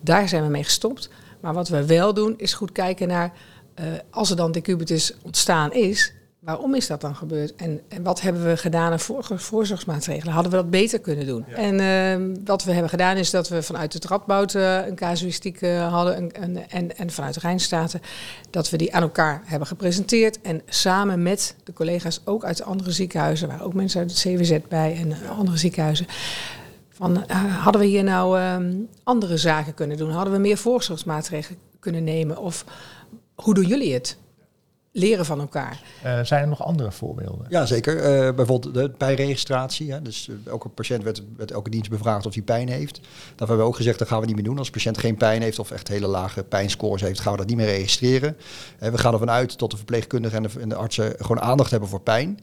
Daar 0.00 0.28
zijn 0.28 0.42
we 0.42 0.48
mee 0.48 0.64
gestopt. 0.64 1.08
Maar 1.40 1.54
wat 1.54 1.68
we 1.68 1.86
wel 1.86 2.14
doen, 2.14 2.34
is 2.36 2.54
goed 2.54 2.72
kijken 2.72 3.08
naar, 3.08 3.32
uh, 3.80 3.86
als 4.10 4.30
er 4.30 4.36
dan 4.36 4.52
decubitus 4.52 5.14
ontstaan 5.22 5.72
is, 5.72 6.12
waarom 6.46 6.74
is 6.74 6.86
dat 6.86 7.00
dan 7.00 7.16
gebeurd? 7.16 7.54
En, 7.54 7.80
en 7.88 8.02
wat 8.02 8.20
hebben 8.20 8.44
we 8.44 8.56
gedaan 8.56 8.92
aan 8.92 9.00
voor, 9.00 9.24
voorzorgsmaatregelen? 9.34 10.32
Hadden 10.32 10.52
we 10.52 10.58
dat 10.58 10.70
beter 10.70 11.00
kunnen 11.00 11.26
doen? 11.26 11.44
Ja. 11.48 11.56
En 11.56 11.80
uh, 12.20 12.36
wat 12.44 12.64
we 12.64 12.72
hebben 12.72 12.90
gedaan 12.90 13.16
is 13.16 13.30
dat 13.30 13.48
we 13.48 13.62
vanuit 13.62 13.92
het 13.92 14.04
Radboud 14.04 14.54
uh, 14.54 14.86
een 14.86 14.94
casuïstiek 14.94 15.60
uh, 15.60 15.92
hadden 15.92 16.16
en, 16.16 16.32
en, 16.32 16.70
en, 16.70 16.96
en 16.96 17.10
vanuit 17.10 17.34
de 17.34 17.40
Rijnstaten, 17.40 18.00
dat 18.50 18.70
we 18.70 18.76
die 18.76 18.94
aan 18.94 19.02
elkaar 19.02 19.42
hebben 19.44 19.68
gepresenteerd. 19.68 20.40
En 20.40 20.62
samen 20.66 21.22
met 21.22 21.54
de 21.64 21.72
collega's 21.72 22.20
ook 22.24 22.44
uit 22.44 22.56
de 22.56 22.64
andere 22.64 22.90
ziekenhuizen, 22.90 23.48
waar 23.48 23.62
ook 23.62 23.74
mensen 23.74 24.00
uit 24.00 24.10
het 24.10 24.20
CWZ 24.20 24.58
bij 24.68 24.96
en 24.96 25.28
andere 25.28 25.56
ziekenhuizen, 25.56 26.06
van, 26.96 27.24
uh, 27.30 27.62
hadden 27.62 27.80
we 27.80 27.86
hier 27.86 28.04
nou 28.04 28.38
uh, 28.38 28.56
andere 29.02 29.36
zaken 29.36 29.74
kunnen 29.74 29.96
doen? 29.96 30.10
Hadden 30.10 30.32
we 30.32 30.38
meer 30.38 30.56
voorzorgsmaatregelen 30.56 31.58
kunnen 31.80 32.04
nemen? 32.04 32.38
Of 32.38 32.64
hoe 33.34 33.54
doen 33.54 33.66
jullie 33.66 33.92
het? 33.92 34.18
Leren 34.98 35.24
van 35.24 35.40
elkaar. 35.40 35.80
Uh, 36.04 36.20
zijn 36.22 36.42
er 36.42 36.48
nog 36.48 36.64
andere 36.64 36.92
voorbeelden? 36.92 37.46
Ja, 37.48 37.66
zeker. 37.66 37.96
Uh, 37.96 38.34
bijvoorbeeld 38.34 38.74
de 38.74 38.90
pijnregistratie. 38.90 39.92
Hè. 39.92 40.02
Dus 40.02 40.30
elke 40.44 40.68
patiënt 40.68 41.02
werd, 41.02 41.22
werd, 41.36 41.50
elke 41.50 41.70
dienst 41.70 41.90
bevraagd 41.90 42.26
of 42.26 42.34
hij 42.34 42.42
pijn 42.42 42.68
heeft. 42.68 43.00
Daar 43.00 43.08
hebben 43.36 43.56
we 43.56 43.62
ook 43.62 43.76
gezegd, 43.76 43.98
dat 43.98 44.08
gaan 44.08 44.20
we 44.20 44.26
niet 44.26 44.34
meer 44.34 44.44
doen. 44.44 44.58
Als 44.58 44.66
de 44.66 44.72
patiënt 44.72 44.98
geen 44.98 45.16
pijn 45.16 45.42
heeft 45.42 45.58
of 45.58 45.70
echt 45.70 45.88
hele 45.88 46.06
lage 46.06 46.44
pijnscores 46.44 47.00
heeft, 47.00 47.20
gaan 47.20 47.32
we 47.32 47.38
dat 47.38 47.46
niet 47.46 47.56
meer 47.56 47.66
registreren. 47.66 48.36
we 48.78 48.98
gaan 48.98 49.12
ervan 49.12 49.30
uit 49.30 49.58
dat 49.58 49.70
de 49.70 49.76
verpleegkundigen 49.76 50.36
en 50.36 50.42
de, 50.42 50.60
en 50.60 50.68
de 50.68 50.74
artsen 50.74 51.14
gewoon 51.18 51.40
aandacht 51.40 51.70
hebben 51.70 51.88
voor 51.88 52.00
pijn. 52.00 52.38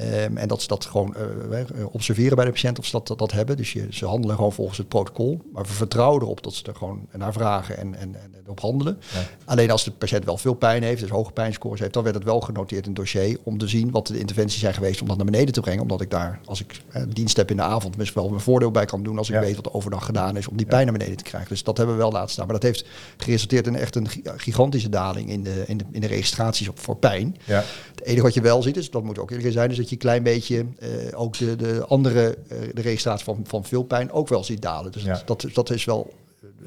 Um, 0.00 0.36
en 0.36 0.48
dat 0.48 0.62
ze 0.62 0.68
dat 0.68 0.84
gewoon 0.84 1.14
uh, 1.48 1.86
observeren 1.92 2.36
bij 2.36 2.44
de 2.44 2.50
patiënt 2.50 2.78
of 2.78 2.84
ze 2.84 2.92
dat, 2.92 3.06
dat, 3.06 3.18
dat, 3.18 3.32
hebben. 3.32 3.56
Dus 3.56 3.72
je, 3.72 3.86
ze 3.90 4.06
handelen 4.06 4.36
gewoon 4.36 4.52
volgens 4.52 4.78
het 4.78 4.88
protocol. 4.88 5.40
Maar 5.52 5.62
we 5.62 5.72
vertrouwen 5.72 6.22
erop 6.22 6.42
dat 6.42 6.54
ze 6.54 6.64
er 6.64 6.74
gewoon 6.74 7.06
naar 7.12 7.32
vragen 7.32 7.76
en, 7.76 7.94
en, 7.94 8.14
en 8.14 8.36
op 8.46 8.60
handelen. 8.60 8.98
Ja. 9.12 9.20
Alleen 9.44 9.70
als 9.70 9.84
de 9.84 9.90
patiënt 9.90 10.24
wel 10.24 10.36
veel 10.36 10.54
pijn 10.54 10.82
heeft, 10.82 11.00
dus 11.00 11.10
hoge 11.10 11.32
pijnscores 11.32 11.80
heeft, 11.80 11.94
dan 11.96 12.04
werd 12.04 12.16
het 12.16 12.24
wel 12.24 12.40
genoteerd 12.40 12.82
in 12.86 12.90
het 12.90 13.00
dossier 13.00 13.38
om 13.42 13.58
te 13.58 13.68
zien 13.68 13.90
wat 13.90 14.06
de 14.06 14.18
interventies 14.18 14.60
zijn 14.60 14.74
geweest 14.74 15.00
om 15.00 15.08
dat 15.08 15.16
naar 15.16 15.26
beneden 15.26 15.54
te 15.54 15.60
brengen. 15.60 15.82
Omdat 15.82 16.00
ik 16.00 16.10
daar, 16.10 16.40
als 16.44 16.60
ik 16.60 16.80
eh, 16.90 17.02
dienst 17.08 17.36
heb 17.36 17.50
in 17.50 17.56
de 17.56 17.62
avond, 17.62 17.96
misschien 17.96 18.20
wel 18.20 18.30
mijn 18.30 18.42
voordeel 18.42 18.70
bij 18.70 18.84
kan 18.84 19.02
doen 19.02 19.18
als 19.18 19.28
ik 19.28 19.34
ja. 19.34 19.40
weet 19.40 19.56
wat 19.56 19.72
overdag 19.72 20.04
gedaan 20.04 20.36
is 20.36 20.48
om 20.48 20.56
die 20.56 20.66
pijn 20.66 20.84
naar 20.84 20.96
beneden 20.96 21.16
te 21.16 21.24
krijgen. 21.24 21.48
Dus 21.48 21.62
dat 21.62 21.76
hebben 21.76 21.96
we 21.96 22.02
wel 22.02 22.12
laten 22.12 22.30
staan. 22.30 22.44
Maar 22.44 22.54
dat 22.54 22.62
heeft 22.62 22.86
geresulteerd 23.16 23.66
in 23.66 23.76
echt 23.76 23.94
een 23.94 24.08
gigantische 24.36 24.88
daling 24.88 25.30
in 25.30 25.42
de, 25.42 25.64
in 25.66 25.76
de, 25.76 25.84
in 25.90 26.00
de 26.00 26.06
registraties 26.06 26.68
op, 26.68 26.78
voor 26.78 26.96
pijn. 26.96 27.36
Ja. 27.44 27.64
Het 27.90 28.04
enige 28.04 28.22
wat 28.22 28.34
je 28.34 28.40
wel 28.40 28.62
ziet, 28.62 28.76
is 28.76 28.90
dat 28.90 29.04
moet 29.04 29.18
ook 29.18 29.30
eerlijk 29.30 29.52
zijn, 29.52 29.70
is 29.70 29.76
dat 29.76 29.86
je 29.88 29.92
een 29.92 29.98
klein 29.98 30.22
beetje 30.22 30.66
uh, 30.78 30.88
ook 31.14 31.38
de, 31.38 31.56
de 31.56 31.84
andere, 31.86 32.38
uh, 32.52 32.58
de 32.74 32.82
registratie 32.82 33.24
van, 33.24 33.40
van 33.44 33.64
veel 33.64 33.82
pijn 33.82 34.12
ook 34.12 34.28
wel 34.28 34.44
ziet 34.44 34.62
dalen. 34.62 34.92
Dus 34.92 35.02
ja. 35.02 35.22
dat, 35.24 35.46
dat 35.52 35.70
is 35.70 35.84
wel 35.84 36.12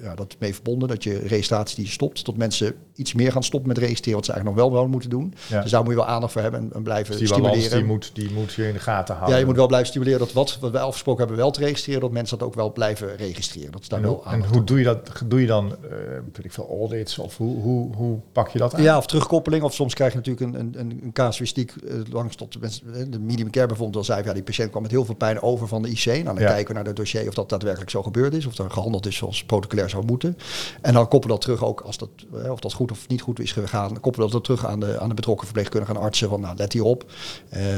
ja, 0.02 0.16
dat 0.16 0.36
mee 0.40 0.54
verbonden. 0.54 0.88
Dat 0.88 1.04
je 1.04 1.18
registratie 1.18 1.76
die 1.76 1.92
stopt, 1.92 2.24
tot 2.24 2.38
mensen 2.38 2.76
iets 3.00 3.14
meer 3.14 3.32
gaan 3.32 3.44
stoppen 3.44 3.70
met 3.70 3.78
registreren, 3.78 4.16
wat 4.16 4.26
ze 4.26 4.32
eigenlijk 4.32 4.62
nog 4.62 4.72
wel 4.72 4.80
wel 4.80 4.90
moeten 4.90 5.10
doen. 5.10 5.34
Ja. 5.48 5.62
Dus 5.62 5.72
daar 5.72 5.82
moet 5.82 5.90
je 5.90 5.96
wel 5.96 6.08
aandacht 6.08 6.32
voor 6.32 6.42
hebben 6.42 6.60
en, 6.60 6.70
en 6.74 6.84
blijven 6.84 7.12
dus 7.12 7.20
die 7.20 7.28
stimuleren. 7.28 7.78
die 7.78 7.86
moet, 7.86 8.12
die 8.14 8.32
moet 8.32 8.54
je 8.54 8.68
in 8.68 8.74
de 8.74 8.80
gaten 8.80 9.16
houden. 9.16 9.34
Ja, 9.34 9.40
je 9.40 9.48
moet 9.48 9.56
wel 9.56 9.68
blijven 9.68 9.90
stimuleren 9.90 10.20
dat 10.20 10.34
wat, 10.34 10.58
wat 10.60 10.72
wij 10.72 10.82
afgesproken 10.82 11.20
hebben 11.20 11.38
wel 11.44 11.52
te 11.52 11.60
registreren, 11.60 12.02
dat 12.02 12.12
mensen 12.12 12.38
dat 12.38 12.48
ook 12.48 12.56
wel 12.56 12.72
blijven 12.72 13.16
registreren. 13.16 13.72
Dat 13.72 13.82
is 13.82 13.88
daar 13.88 14.00
en, 14.00 14.06
wel 14.06 14.26
en 14.26 14.46
hoe 14.46 14.64
doe 14.64 14.78
je 14.78 14.84
dat? 14.84 15.22
Doe 15.26 15.42
je 15.42 15.48
dan, 15.48 15.66
uh, 15.66 15.92
weet 16.34 16.46
ik 16.46 16.52
veel, 16.52 16.68
audits 16.80 17.18
of 17.18 17.38
hoe, 17.38 17.62
hoe, 17.62 17.96
hoe 17.96 18.20
pak 18.32 18.50
je 18.50 18.60
dat 18.60 18.76
aan? 18.76 18.84
Ja, 18.84 18.98
of 18.98 19.06
terugkoppeling. 19.06 19.64
Of 19.64 19.74
soms 19.74 19.94
krijg 19.94 20.12
je 20.12 20.18
natuurlijk 20.18 20.56
een, 20.56 20.80
een, 20.80 21.00
een 21.04 21.12
casuïstiek 21.14 21.74
uh, 21.84 21.94
langs 22.12 22.36
tot 22.36 22.54
de 22.54 22.60
mensen. 22.60 23.12
De 23.12 23.20
medium 23.20 23.50
care 23.50 23.68
bijvoorbeeld 23.68 23.98
al 23.98 24.04
zei, 24.04 24.24
ja, 24.24 24.34
die 24.34 24.44
patiënt 24.44 24.70
kwam 24.70 24.82
met 24.82 24.92
heel 24.92 25.06
veel 25.06 25.16
pijn 25.16 25.42
over 25.42 25.68
van 25.68 25.82
de 25.82 25.90
IC. 25.90 26.06
Nou, 26.06 26.24
dan 26.24 26.40
ja. 26.40 26.48
kijken 26.48 26.68
we 26.68 26.74
naar 26.74 26.86
het 26.86 26.96
dossier 26.96 27.28
of 27.28 27.34
dat 27.34 27.50
daadwerkelijk 27.50 27.92
zo 27.92 28.04
gebeurd 28.04 28.34
is, 28.34 28.46
of 28.46 28.58
er 28.58 28.72
gehandeld 28.72 29.06
is 29.06 29.16
zoals 29.16 29.44
protocolair 29.44 29.90
zou 29.90 30.06
moeten. 30.06 30.38
En 30.82 30.94
dan 30.94 31.08
koppelen 31.08 31.36
dat 31.36 31.46
terug 31.46 31.64
ook 31.64 31.82
als 31.82 31.98
dat, 31.98 32.10
of 32.50 32.60
dat 32.60 32.74
goed 32.74 32.89
of 32.92 33.08
niet 33.08 33.22
goed 33.22 33.40
is 33.40 33.52
gegaan, 33.52 34.00
koppelen 34.00 34.32
dat 34.32 34.44
terug 34.44 34.66
aan 34.66 34.80
de, 34.80 35.00
aan 35.00 35.10
de 35.10 35.16
betrokken 35.16 35.46
verpleegkundige 35.46 35.94
en 35.94 36.00
artsen. 36.00 36.30
Van 36.30 36.42
nou, 36.42 36.56
let 36.58 36.74
hierop. 36.74 37.12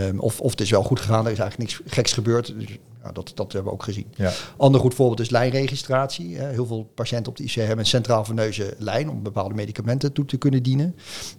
Um, 0.08 0.20
of, 0.20 0.40
of 0.40 0.52
het 0.52 0.62
is 0.62 0.70
wel 0.70 0.84
goed 0.84 1.00
gegaan, 1.00 1.26
er 1.26 1.32
is 1.32 1.40
eigenlijk 1.40 1.70
niks 1.70 1.94
geks 1.94 2.14
gebeurd. 2.14 2.54
Dus, 2.60 2.78
ja, 3.04 3.12
dat, 3.12 3.32
dat 3.36 3.52
hebben 3.52 3.72
we 3.72 3.78
ook 3.78 3.84
gezien. 3.84 4.06
Ja. 4.16 4.32
Ander 4.58 4.82
goed 4.82 4.94
voorbeeld 4.94 5.20
is 5.20 5.30
lijnregistratie. 5.30 6.38
Heel 6.38 6.66
veel 6.66 6.92
patiënten 6.96 7.32
op 7.32 7.38
de 7.38 7.44
IC 7.44 7.52
hebben 7.52 7.80
een 7.80 7.86
centraal 7.86 8.26
veneuze 8.26 8.74
lijn 8.78 9.10
om 9.10 9.24
bepaalde 9.24 9.54
medicamenten 9.54 10.14
toe 10.14 10.26
te 10.26 10.38
kunnen 10.38 10.64
dienen. 10.64 10.96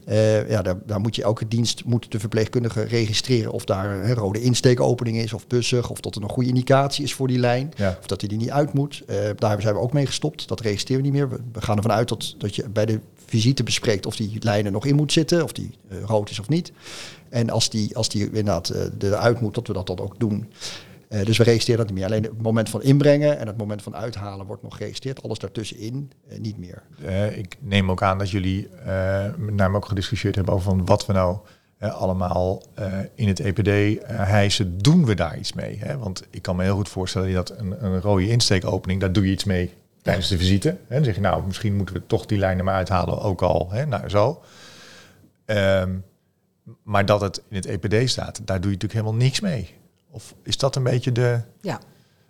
Uh, 0.08 0.50
ja, 0.50 0.62
daar, 0.62 0.78
daar, 0.86 1.00
moet 1.00 1.16
je 1.16 1.22
elke 1.22 1.48
dienst 1.48 1.84
moet 1.84 2.12
de 2.12 2.20
verpleegkundige 2.20 2.82
registreren 2.82 3.52
of 3.52 3.64
daar 3.64 3.90
een 3.90 4.14
rode 4.14 4.40
insteekopening 4.40 5.16
is 5.16 5.32
of 5.32 5.46
bussig 5.46 5.90
of 5.90 6.00
dat 6.00 6.14
er 6.14 6.22
een 6.22 6.28
goede 6.28 6.48
indicatie 6.48 7.04
is 7.04 7.14
voor 7.14 7.28
die 7.28 7.38
lijn 7.38 7.72
ja. 7.76 7.96
of 8.00 8.06
dat 8.06 8.20
hij 8.20 8.28
die 8.28 8.38
niet 8.38 8.50
uit 8.50 8.72
moet. 8.72 9.02
Uh, 9.06 9.16
daar 9.36 9.60
zijn 9.60 9.74
we 9.74 9.80
ook 9.80 9.92
mee 9.92 10.06
gestopt. 10.06 10.48
Dat 10.48 10.60
registreren 10.60 11.02
we 11.02 11.10
niet 11.10 11.18
meer. 11.18 11.28
We, 11.28 11.40
we 11.52 11.60
gaan 11.60 11.76
ervan 11.76 11.92
uit 11.92 12.08
dat, 12.08 12.34
dat 12.38 12.56
je 12.56 12.68
bij 12.68 12.86
de 12.86 13.00
visite 13.32 13.62
bespreekt 13.62 14.06
of 14.06 14.16
die 14.16 14.36
lijnen 14.40 14.72
nog 14.72 14.86
in 14.86 14.94
moet 14.94 15.12
zitten, 15.12 15.42
of 15.42 15.52
die 15.52 15.70
uh, 15.92 16.02
rood 16.04 16.30
is 16.30 16.40
of 16.40 16.48
niet. 16.48 16.72
En 17.28 17.50
als 17.50 17.70
die, 17.70 17.96
als 17.96 18.08
die 18.08 18.24
inderdaad 18.24 18.72
uh, 18.74 19.10
eruit 19.10 19.40
moet, 19.40 19.54
dat 19.54 19.66
we 19.66 19.72
dat 19.72 19.86
dan 19.86 19.98
ook 19.98 20.18
doen. 20.18 20.52
Uh, 21.08 21.24
dus 21.24 21.36
we 21.36 21.44
registreren 21.44 21.80
dat 21.80 21.90
niet 21.90 21.98
meer. 21.98 22.06
Alleen 22.06 22.22
het 22.22 22.42
moment 22.42 22.68
van 22.68 22.82
inbrengen 22.82 23.38
en 23.38 23.46
het 23.46 23.56
moment 23.56 23.82
van 23.82 23.96
uithalen 23.96 24.46
wordt 24.46 24.62
nog 24.62 24.76
geregistreerd. 24.76 25.22
Alles 25.22 25.38
daartussenin 25.38 26.10
niet 26.38 26.58
meer. 26.58 26.82
ik 27.36 27.56
neem 27.60 27.90
ook 27.90 28.02
aan 28.02 28.18
dat 28.18 28.30
jullie 28.30 28.68
met 29.36 29.54
name 29.54 29.76
ook 29.76 29.86
gediscussieerd 29.86 30.34
hebben 30.34 30.54
over 30.54 30.70
van 30.70 30.84
wat 30.84 31.06
we 31.06 31.12
nou 31.12 31.38
allemaal 31.78 32.62
in 33.14 33.28
het 33.28 33.40
EPD 33.40 34.02
hijsen. 34.06 34.78
Doen 34.78 35.04
we 35.04 35.14
daar 35.14 35.38
iets 35.38 35.52
mee? 35.52 35.78
Hè? 35.78 35.98
Want 35.98 36.22
ik 36.30 36.42
kan 36.42 36.56
me 36.56 36.62
heel 36.62 36.76
goed 36.76 36.88
voorstellen 36.88 37.32
dat 37.32 37.50
een, 37.58 37.84
een 37.84 38.00
rode 38.00 38.28
insteekopening, 38.28 39.00
daar 39.00 39.12
doe 39.12 39.26
je 39.26 39.32
iets 39.32 39.44
mee 39.44 39.72
tijdens 40.02 40.28
de 40.28 40.38
visite. 40.38 40.68
Hè? 40.88 40.94
Dan 40.94 41.04
zeg 41.04 41.14
je, 41.14 41.20
nou, 41.20 41.46
misschien 41.46 41.76
moeten 41.76 41.94
we 41.94 42.06
toch 42.06 42.26
die 42.26 42.38
lijnen 42.38 42.64
maar 42.64 42.74
uithalen, 42.74 43.20
ook 43.20 43.42
al. 43.42 43.70
Hè? 43.70 43.86
Nou, 43.86 44.08
zo. 44.08 44.42
Um, 45.46 46.04
maar 46.82 47.06
dat 47.06 47.20
het 47.20 47.42
in 47.48 47.56
het 47.56 47.66
EPD 47.66 48.10
staat, 48.10 48.40
daar 48.44 48.60
doe 48.60 48.70
je 48.70 48.76
natuurlijk 48.76 48.92
helemaal 48.92 49.14
niks 49.14 49.40
mee. 49.40 49.74
Of 50.10 50.34
is 50.42 50.56
dat 50.56 50.76
een 50.76 50.82
beetje 50.82 51.12
de. 51.12 51.40
Ja, 51.60 51.80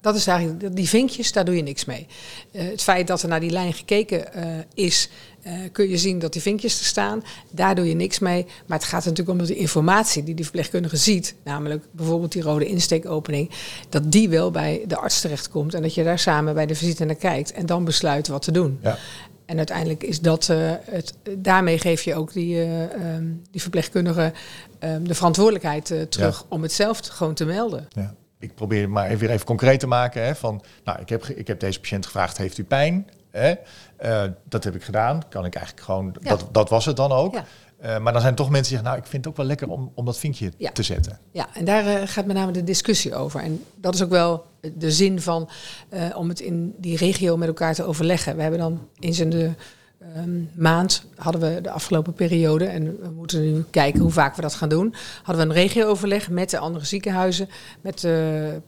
dat 0.03 0.17
is 0.17 0.27
eigenlijk 0.27 0.77
die 0.77 0.89
vinkjes, 0.89 1.33
daar 1.33 1.45
doe 1.45 1.57
je 1.57 1.63
niks 1.63 1.85
mee. 1.85 2.07
Uh, 2.53 2.63
het 2.63 2.83
feit 2.83 3.07
dat 3.07 3.23
er 3.23 3.29
naar 3.29 3.41
die 3.41 3.51
lijn 3.51 3.73
gekeken 3.73 4.25
uh, 4.37 4.45
is, 4.75 5.09
uh, 5.47 5.53
kun 5.73 5.89
je 5.89 5.99
zien 5.99 6.19
dat 6.19 6.33
die 6.33 6.43
vinkjes 6.43 6.79
er 6.79 6.85
staan. 6.85 7.25
Daar 7.51 7.75
doe 7.75 7.89
je 7.89 7.95
niks 7.95 8.19
mee. 8.19 8.47
Maar 8.67 8.79
het 8.79 8.87
gaat 8.87 9.05
natuurlijk 9.05 9.41
om 9.41 9.47
de 9.47 9.57
informatie 9.57 10.25
die 10.25 10.35
die 10.35 10.45
verpleegkundige 10.45 10.97
ziet, 10.97 11.35
namelijk 11.45 11.85
bijvoorbeeld 11.91 12.33
die 12.33 12.43
rode 12.43 12.67
insteekopening, 12.67 13.51
dat 13.89 14.13
die 14.13 14.29
wel 14.29 14.51
bij 14.51 14.85
de 14.87 14.97
arts 14.97 15.21
terechtkomt 15.21 15.75
en 15.75 15.83
dat 15.83 15.95
je 15.95 16.05
daar 16.05 16.19
samen 16.19 16.55
bij 16.55 16.67
de 16.67 16.75
visite 16.75 17.05
naar 17.05 17.15
kijkt 17.15 17.53
en 17.53 17.67
dan 17.67 17.85
besluit 17.85 18.29
wat 18.29 18.43
te 18.43 18.53
doen. 18.53 18.79
Ja. 18.83 18.99
En 19.47 19.57
uiteindelijk 19.57 20.03
is 20.03 20.21
dat 20.21 20.49
uh, 20.49 20.73
het. 20.81 21.15
Daarmee 21.39 21.79
geef 21.79 22.03
je 22.03 22.15
ook 22.15 22.33
die, 22.33 22.55
uh, 22.55 22.83
um, 23.15 23.43
die 23.51 23.61
verpleegkundige 23.61 24.33
um, 24.81 25.09
de 25.09 25.15
verantwoordelijkheid 25.15 25.87
terug 26.09 26.39
ja. 26.39 26.47
om 26.49 26.63
het 26.63 26.73
zelf 26.73 27.01
gewoon 27.03 27.35
te 27.35 27.45
melden. 27.45 27.89
Ja. 27.91 28.15
Ik 28.43 28.55
probeer 28.55 28.81
het 28.81 28.91
maar 28.91 29.07
even, 29.07 29.19
weer 29.19 29.31
even 29.31 29.47
concreet 29.47 29.81
te 29.81 29.87
maken. 29.87 30.25
Hè, 30.25 30.35
van, 30.35 30.63
nou, 30.85 31.01
ik 31.01 31.09
heb, 31.09 31.25
ik 31.25 31.47
heb 31.47 31.61
deze 31.61 31.81
patiënt 31.81 32.07
gevraagd: 32.07 32.39
heeft 32.39 32.59
u 32.59 32.65
pijn? 32.65 33.09
Hè? 33.31 33.55
dat 34.49 34.65
heb 34.65 34.75
ik 34.75 34.83
gedaan. 34.83 35.23
Kan 35.29 35.45
ik 35.45 35.55
eigenlijk 35.55 35.87
gewoon. 35.87 36.17
Ja. 36.21 36.29
Dat, 36.29 36.49
dat 36.53 36.69
was 36.69 36.85
het 36.85 36.97
dan 36.97 37.13
ook. 37.13 37.35
Ja. 37.35 37.45
Uh, 37.85 37.99
maar 37.99 38.13
dan 38.13 38.23
zijn 38.23 38.35
toch 38.35 38.51
mensen 38.51 38.69
die 38.69 38.79
zeggen, 38.79 38.89
nou, 38.89 38.99
ik 38.99 39.11
vind 39.11 39.25
het 39.25 39.33
ook 39.33 39.39
wel 39.39 39.47
lekker 39.47 39.69
om, 39.69 39.93
om 39.95 40.05
dat 40.05 40.19
vinkje 40.19 40.53
ja. 40.57 40.71
te 40.71 40.83
zetten. 40.83 41.19
Ja, 41.31 41.49
en 41.55 41.65
daar 41.65 41.85
uh, 41.87 42.03
gaat 42.05 42.27
met 42.27 42.37
name 42.37 42.53
de 42.53 42.65
discussie 42.65 43.15
over. 43.15 43.41
En 43.41 43.65
dat 43.75 43.95
is 43.95 44.03
ook 44.03 44.11
wel 44.11 44.47
de 44.75 44.91
zin 44.91 45.21
van 45.21 45.49
om 46.15 46.29
het 46.29 46.41
in 46.41 46.75
die 46.79 46.97
regio 46.97 47.37
met 47.37 47.49
elkaar 47.49 47.75
te 47.75 47.85
overleggen. 47.85 48.37
We 48.37 48.43
hebben 48.43 48.61
dan 48.61 48.89
eens 48.99 49.19
in 49.19 49.31
de 49.31 49.51
um, 50.17 50.51
maand, 50.55 51.05
hadden 51.17 51.41
we 51.41 51.61
de 51.61 51.71
afgelopen 51.71 52.13
periode, 52.13 52.65
en 52.65 52.85
we 52.85 53.11
moeten 53.17 53.53
nu 53.53 53.65
kijken 53.71 54.01
hoe 54.01 54.11
vaak 54.11 54.37
we 54.37 54.43
dat 54.43 54.55
gaan 54.55 54.69
doen, 54.69 54.95
hadden 55.23 55.49
we 55.49 55.55
een 55.55 55.61
regio-overleg 55.61 56.31
met 56.31 56.51
de 56.51 56.59
andere 56.59 56.85
ziekenhuizen, 56.85 57.49
met 57.81 58.01
de 58.01 58.61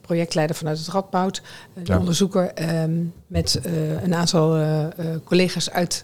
projectleider 0.00 0.56
vanuit 0.56 0.78
het 0.78 0.88
Radboud, 0.88 1.42
de 1.74 1.80
ja. 1.84 1.98
onderzoeker, 1.98 2.52
um, 2.82 3.12
met 3.26 3.60
een 4.02 4.14
aantal 4.14 4.64
collega's 5.24 5.70
uit 5.70 6.02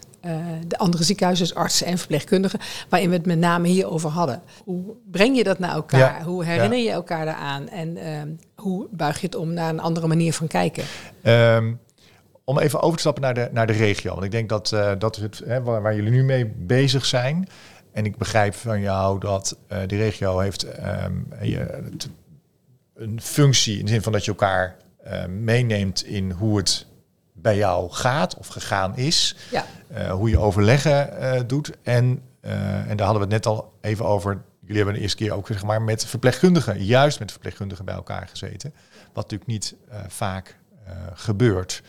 de 0.67 0.79
andere 0.79 1.05
ziekenhuizen, 1.05 1.47
dus 1.47 1.55
artsen 1.55 1.87
en 1.87 1.99
verpleegkundigen, 1.99 2.61
waarin 2.89 3.09
we 3.09 3.17
het 3.17 3.27
met 3.27 3.39
name 3.39 3.69
hierover 3.69 4.11
hadden. 4.11 4.43
Hoe 4.65 4.85
breng 5.11 5.37
je 5.37 5.45
dat 5.45 5.59
naar 5.59 5.75
elkaar? 5.75 6.19
Ja, 6.19 6.25
hoe 6.25 6.45
herinner 6.45 6.79
ja. 6.79 6.85
je 6.85 6.91
elkaar 6.91 7.25
daaraan? 7.25 7.69
En 7.69 7.97
uh, 7.97 8.03
hoe 8.55 8.87
buig 8.91 9.21
je 9.21 9.27
het 9.27 9.35
om 9.35 9.53
naar 9.53 9.69
een 9.69 9.81
andere 9.81 10.07
manier 10.07 10.33
van 10.33 10.47
kijken? 10.47 10.85
Um, 11.23 11.79
om 12.49 12.59
even 12.59 12.81
over 12.81 12.95
te 12.95 13.01
stappen 13.01 13.23
naar 13.23 13.35
de, 13.35 13.49
naar 13.53 13.67
de 13.67 13.73
regio. 13.73 14.11
Want 14.13 14.25
ik 14.25 14.31
denk 14.31 14.49
dat 14.49 14.71
uh, 14.75 14.93
dat 14.99 15.17
is 15.17 15.23
het 15.23 15.43
hè, 15.45 15.63
waar, 15.63 15.83
waar, 15.83 15.95
jullie 15.95 16.11
nu 16.11 16.25
mee 16.25 16.47
bezig 16.47 17.05
zijn. 17.05 17.49
En 17.93 18.05
ik 18.05 18.17
begrijp 18.17 18.55
van 18.55 18.81
jou 18.81 19.21
dat 19.21 19.59
de 19.69 19.97
regio 19.97 20.39
heeft 20.39 20.67
um, 21.05 21.29
je, 21.41 21.91
een 22.95 23.21
functie 23.21 23.79
in 23.79 23.85
de 23.85 23.91
zin 23.91 24.03
van 24.03 24.13
dat 24.13 24.25
je 24.25 24.31
elkaar 24.31 24.77
meeneemt 25.29 26.05
in 26.05 26.31
hoe 26.31 26.57
het 26.57 26.87
bij 27.41 27.57
jou 27.57 27.91
gaat 27.91 28.37
of 28.37 28.47
gegaan 28.47 28.97
is. 28.97 29.37
Ja. 29.51 29.67
Uh, 29.93 30.11
hoe 30.11 30.31
je 30.31 30.39
overleggen 30.39 31.11
uh, 31.21 31.41
doet. 31.47 31.71
En, 31.83 32.23
uh, 32.43 32.91
en 32.91 32.97
daar 32.97 33.07
hadden 33.07 33.29
we 33.29 33.35
het 33.35 33.45
net 33.45 33.47
al 33.47 33.73
even 33.81 34.05
over. 34.05 34.43
Jullie 34.61 34.77
hebben 34.77 34.95
de 34.95 35.01
eerste 35.01 35.17
keer 35.17 35.33
ook 35.33 35.47
zeg 35.47 35.65
maar, 35.65 35.83
met 35.83 36.07
verpleegkundigen, 36.07 36.85
juist 36.85 37.19
met 37.19 37.31
verpleegkundigen 37.31 37.85
bij 37.85 37.95
elkaar 37.95 38.29
gezeten. 38.29 38.75
Wat 39.13 39.31
natuurlijk 39.31 39.51
niet 39.51 39.75
vaak 40.09 40.59
gebeurt. 41.15 41.83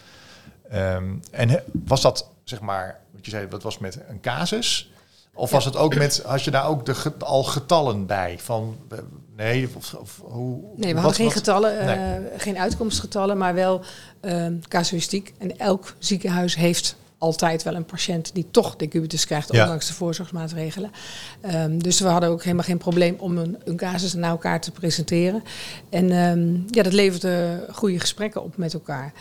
Um, 0.74 1.20
en 1.32 1.64
was 1.86 2.02
dat, 2.02 2.30
zeg 2.44 2.62
maar, 2.62 3.00
wat 3.12 3.26
je 3.26 3.32
zei, 3.32 3.48
wat 3.48 3.64
was 3.64 3.78
met 3.78 4.00
een 4.10 4.22
casus? 4.22 4.92
Of 5.34 5.52
was 5.52 5.66
het 5.66 5.76
ook 5.76 5.96
met, 5.96 6.26
als 6.26 6.44
je 6.44 6.52
daar 6.52 6.68
ook 6.68 6.86
de, 6.86 7.12
al 7.20 7.44
getallen 7.44 8.06
bij? 8.06 8.36
Van 8.40 8.78
nee, 9.36 9.70
of, 9.76 9.94
of 9.94 10.22
hoe. 10.24 10.60
Nee, 10.76 10.94
we 10.94 11.00
hadden 11.00 11.18
geen 11.18 11.32
getallen, 11.32 11.86
nee. 11.86 12.20
uh, 12.20 12.26
geen 12.38 12.58
uitkomstgetallen, 12.58 13.38
maar 13.38 13.54
wel 13.54 13.82
uh, 14.22 14.48
casuïstiek. 14.68 15.34
En 15.38 15.58
elk 15.58 15.94
ziekenhuis 16.00 16.56
heeft 16.56 16.96
altijd 17.18 17.64
wel 17.64 17.76
een 17.76 17.86
patiënt 17.86 18.34
die 18.34 18.48
toch 18.52 18.76
decubitus 18.76 19.26
krijgt, 19.26 19.54
ja. 19.54 19.62
ondanks 19.62 19.88
de 19.88 19.94
voorzorgsmaatregelen. 19.94 20.92
Um, 21.54 21.84
dus 21.84 22.00
we 22.00 22.08
hadden 22.08 22.30
ook 22.30 22.44
helemaal 22.44 22.64
geen 22.66 22.78
probleem 22.78 23.16
om 23.18 23.38
een, 23.38 23.58
een 23.64 23.76
casus 23.78 24.14
naar 24.14 24.30
elkaar 24.30 24.62
te 24.62 24.72
presenteren. 24.72 25.44
En 25.90 26.12
um, 26.12 26.66
ja, 26.68 26.84
dat 26.84 26.94
levert 26.94 27.24
uh, 27.24 27.50
goede 27.72 28.00
gesprekken 28.00 28.44
op 28.44 28.58
met 28.58 28.74
elkaar. 28.74 29.14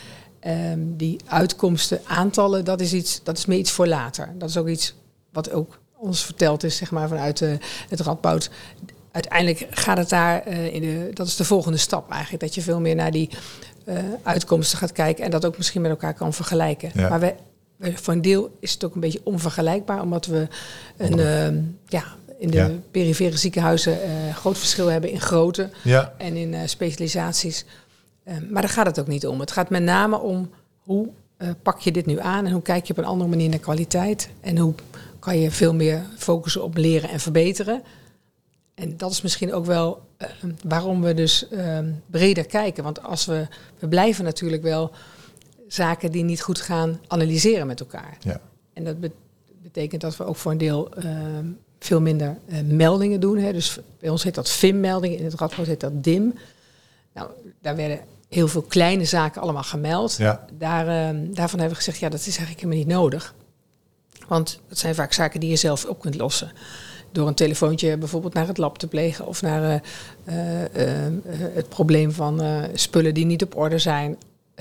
Um, 0.46 0.96
die 0.96 1.20
uitkomsten, 1.26 2.00
aantallen, 2.04 2.64
dat 2.64 2.80
is, 2.80 2.92
iets, 2.92 3.20
dat 3.22 3.38
is 3.38 3.46
meer 3.46 3.58
iets 3.58 3.70
voor 3.70 3.86
later. 3.86 4.34
Dat 4.38 4.48
is 4.48 4.56
ook 4.56 4.68
iets 4.68 4.94
wat 5.32 5.50
ook 5.50 5.78
ons 5.96 6.24
verteld 6.24 6.64
is, 6.64 6.76
zeg 6.76 6.90
maar, 6.90 7.08
vanuit 7.08 7.40
uh, 7.40 7.52
het 7.88 8.00
Radboud. 8.00 8.50
Uiteindelijk 9.10 9.66
gaat 9.70 9.98
het 9.98 10.08
daar 10.08 10.48
uh, 10.48 10.74
in 10.74 10.80
de, 10.80 11.10
dat 11.12 11.26
is 11.26 11.36
de 11.36 11.44
volgende 11.44 11.78
stap 11.78 12.10
eigenlijk, 12.10 12.42
dat 12.42 12.54
je 12.54 12.62
veel 12.62 12.80
meer 12.80 12.94
naar 12.94 13.10
die 13.10 13.30
uh, 13.84 13.98
uitkomsten 14.22 14.78
gaat 14.78 14.92
kijken 14.92 15.24
en 15.24 15.30
dat 15.30 15.44
ook 15.44 15.56
misschien 15.56 15.80
met 15.80 15.90
elkaar 15.90 16.14
kan 16.14 16.32
vergelijken. 16.32 16.90
Ja. 16.94 17.08
Maar 17.08 17.20
we, 17.20 17.34
voor 17.94 18.14
een 18.14 18.22
deel 18.22 18.56
is 18.60 18.72
het 18.72 18.84
ook 18.84 18.94
een 18.94 19.00
beetje 19.00 19.20
onvergelijkbaar, 19.24 20.02
omdat 20.02 20.26
we 20.26 20.48
een, 20.96 21.18
uh, 21.18 21.62
ja, 21.86 22.04
in 22.38 22.50
de 22.50 22.56
ja. 22.56 22.70
perifere 22.90 23.36
ziekenhuizen 23.36 23.98
groot 24.34 24.58
verschil 24.58 24.86
hebben 24.86 25.10
in 25.10 25.20
grootte 25.20 25.70
ja. 25.84 26.14
en 26.18 26.36
in 26.36 26.68
specialisaties. 26.68 27.64
Uh, 28.28 28.34
maar 28.50 28.62
daar 28.62 28.70
gaat 28.70 28.86
het 28.86 29.00
ook 29.00 29.06
niet 29.06 29.26
om. 29.26 29.40
Het 29.40 29.50
gaat 29.50 29.70
met 29.70 29.82
name 29.82 30.18
om 30.18 30.50
hoe 30.78 31.08
pak 31.62 31.80
je 31.80 31.92
dit 31.92 32.06
nu 32.06 32.20
aan 32.20 32.46
en 32.46 32.52
hoe 32.52 32.62
kijk 32.62 32.86
je 32.86 32.92
op 32.92 32.98
een 32.98 33.04
andere 33.04 33.30
manier 33.30 33.48
naar 33.48 33.58
kwaliteit 33.58 34.30
en 34.40 34.58
hoe 34.58 34.74
kan 35.18 35.38
je 35.38 35.50
veel 35.50 35.74
meer 35.74 36.02
focussen 36.16 36.62
op 36.62 36.76
leren 36.76 37.10
en 37.10 37.20
verbeteren. 37.20 37.82
En 38.74 38.96
dat 38.96 39.10
is 39.10 39.22
misschien 39.22 39.52
ook 39.52 39.66
wel 39.66 40.00
uh, 40.18 40.28
waarom 40.64 41.02
we 41.02 41.14
dus 41.14 41.46
uh, 41.50 41.78
breder 42.06 42.46
kijken. 42.46 42.84
Want 42.84 43.02
als 43.02 43.24
we, 43.24 43.46
we 43.78 43.88
blijven 43.88 44.24
natuurlijk 44.24 44.62
wel 44.62 44.90
zaken 45.68 46.12
die 46.12 46.24
niet 46.24 46.42
goed 46.42 46.60
gaan 46.60 47.00
analyseren 47.06 47.66
met 47.66 47.80
elkaar. 47.80 48.16
Ja. 48.20 48.40
En 48.72 48.84
dat 48.84 49.00
be 49.00 49.10
betekent 49.62 50.00
dat 50.00 50.16
we 50.16 50.24
ook 50.24 50.36
voor 50.36 50.52
een 50.52 50.58
deel 50.58 50.88
veel 51.78 52.00
minder 52.00 52.36
uh, 52.46 52.60
meldingen 52.60 53.20
doen. 53.20 53.38
Hè. 53.38 53.52
Dus 53.52 53.78
bij 53.98 54.10
ons 54.10 54.22
heet 54.22 54.34
dat 54.34 54.50
FIM-meldingen, 54.50 55.18
in 55.18 55.24
het 55.24 55.34
Radboud 55.34 55.66
heet 55.66 55.80
dat 55.80 56.04
DIM. 56.04 56.34
Nou, 57.14 57.30
daar 57.60 57.76
werden 57.76 58.00
heel 58.28 58.48
veel 58.48 58.62
kleine 58.62 59.04
zaken 59.04 59.42
allemaal 59.42 59.62
gemeld. 59.62 60.16
Ja. 60.16 60.44
Daar, 60.52 60.88
ehm, 60.88 61.16
daarvan 61.32 61.58
hebben 61.58 61.68
we 61.68 61.84
gezegd, 61.84 61.98
ja, 61.98 62.08
dat 62.08 62.20
is 62.20 62.26
eigenlijk 62.26 62.60
helemaal 62.60 62.84
niet 62.84 62.94
nodig. 62.94 63.34
Want 64.28 64.60
dat 64.68 64.78
zijn 64.78 64.94
vaak 64.94 65.12
zaken 65.12 65.40
die 65.40 65.50
je 65.50 65.56
zelf 65.56 65.84
op 65.84 66.00
kunt 66.00 66.14
lossen. 66.14 66.52
Door 67.12 67.28
een 67.28 67.34
telefoontje 67.34 67.96
bijvoorbeeld 67.96 68.34
naar 68.34 68.46
het 68.46 68.58
lab 68.58 68.78
te 68.78 68.86
plegen 68.86 69.26
of 69.26 69.42
naar 69.42 69.62
uh, 69.62 70.34
uh, 70.36 71.06
uh, 71.06 71.12
het 71.54 71.68
probleem 71.68 72.12
van 72.12 72.42
spullen 72.74 73.14
die 73.14 73.26
niet 73.26 73.42
op 73.42 73.56
orde 73.56 73.78
zijn 73.78 74.16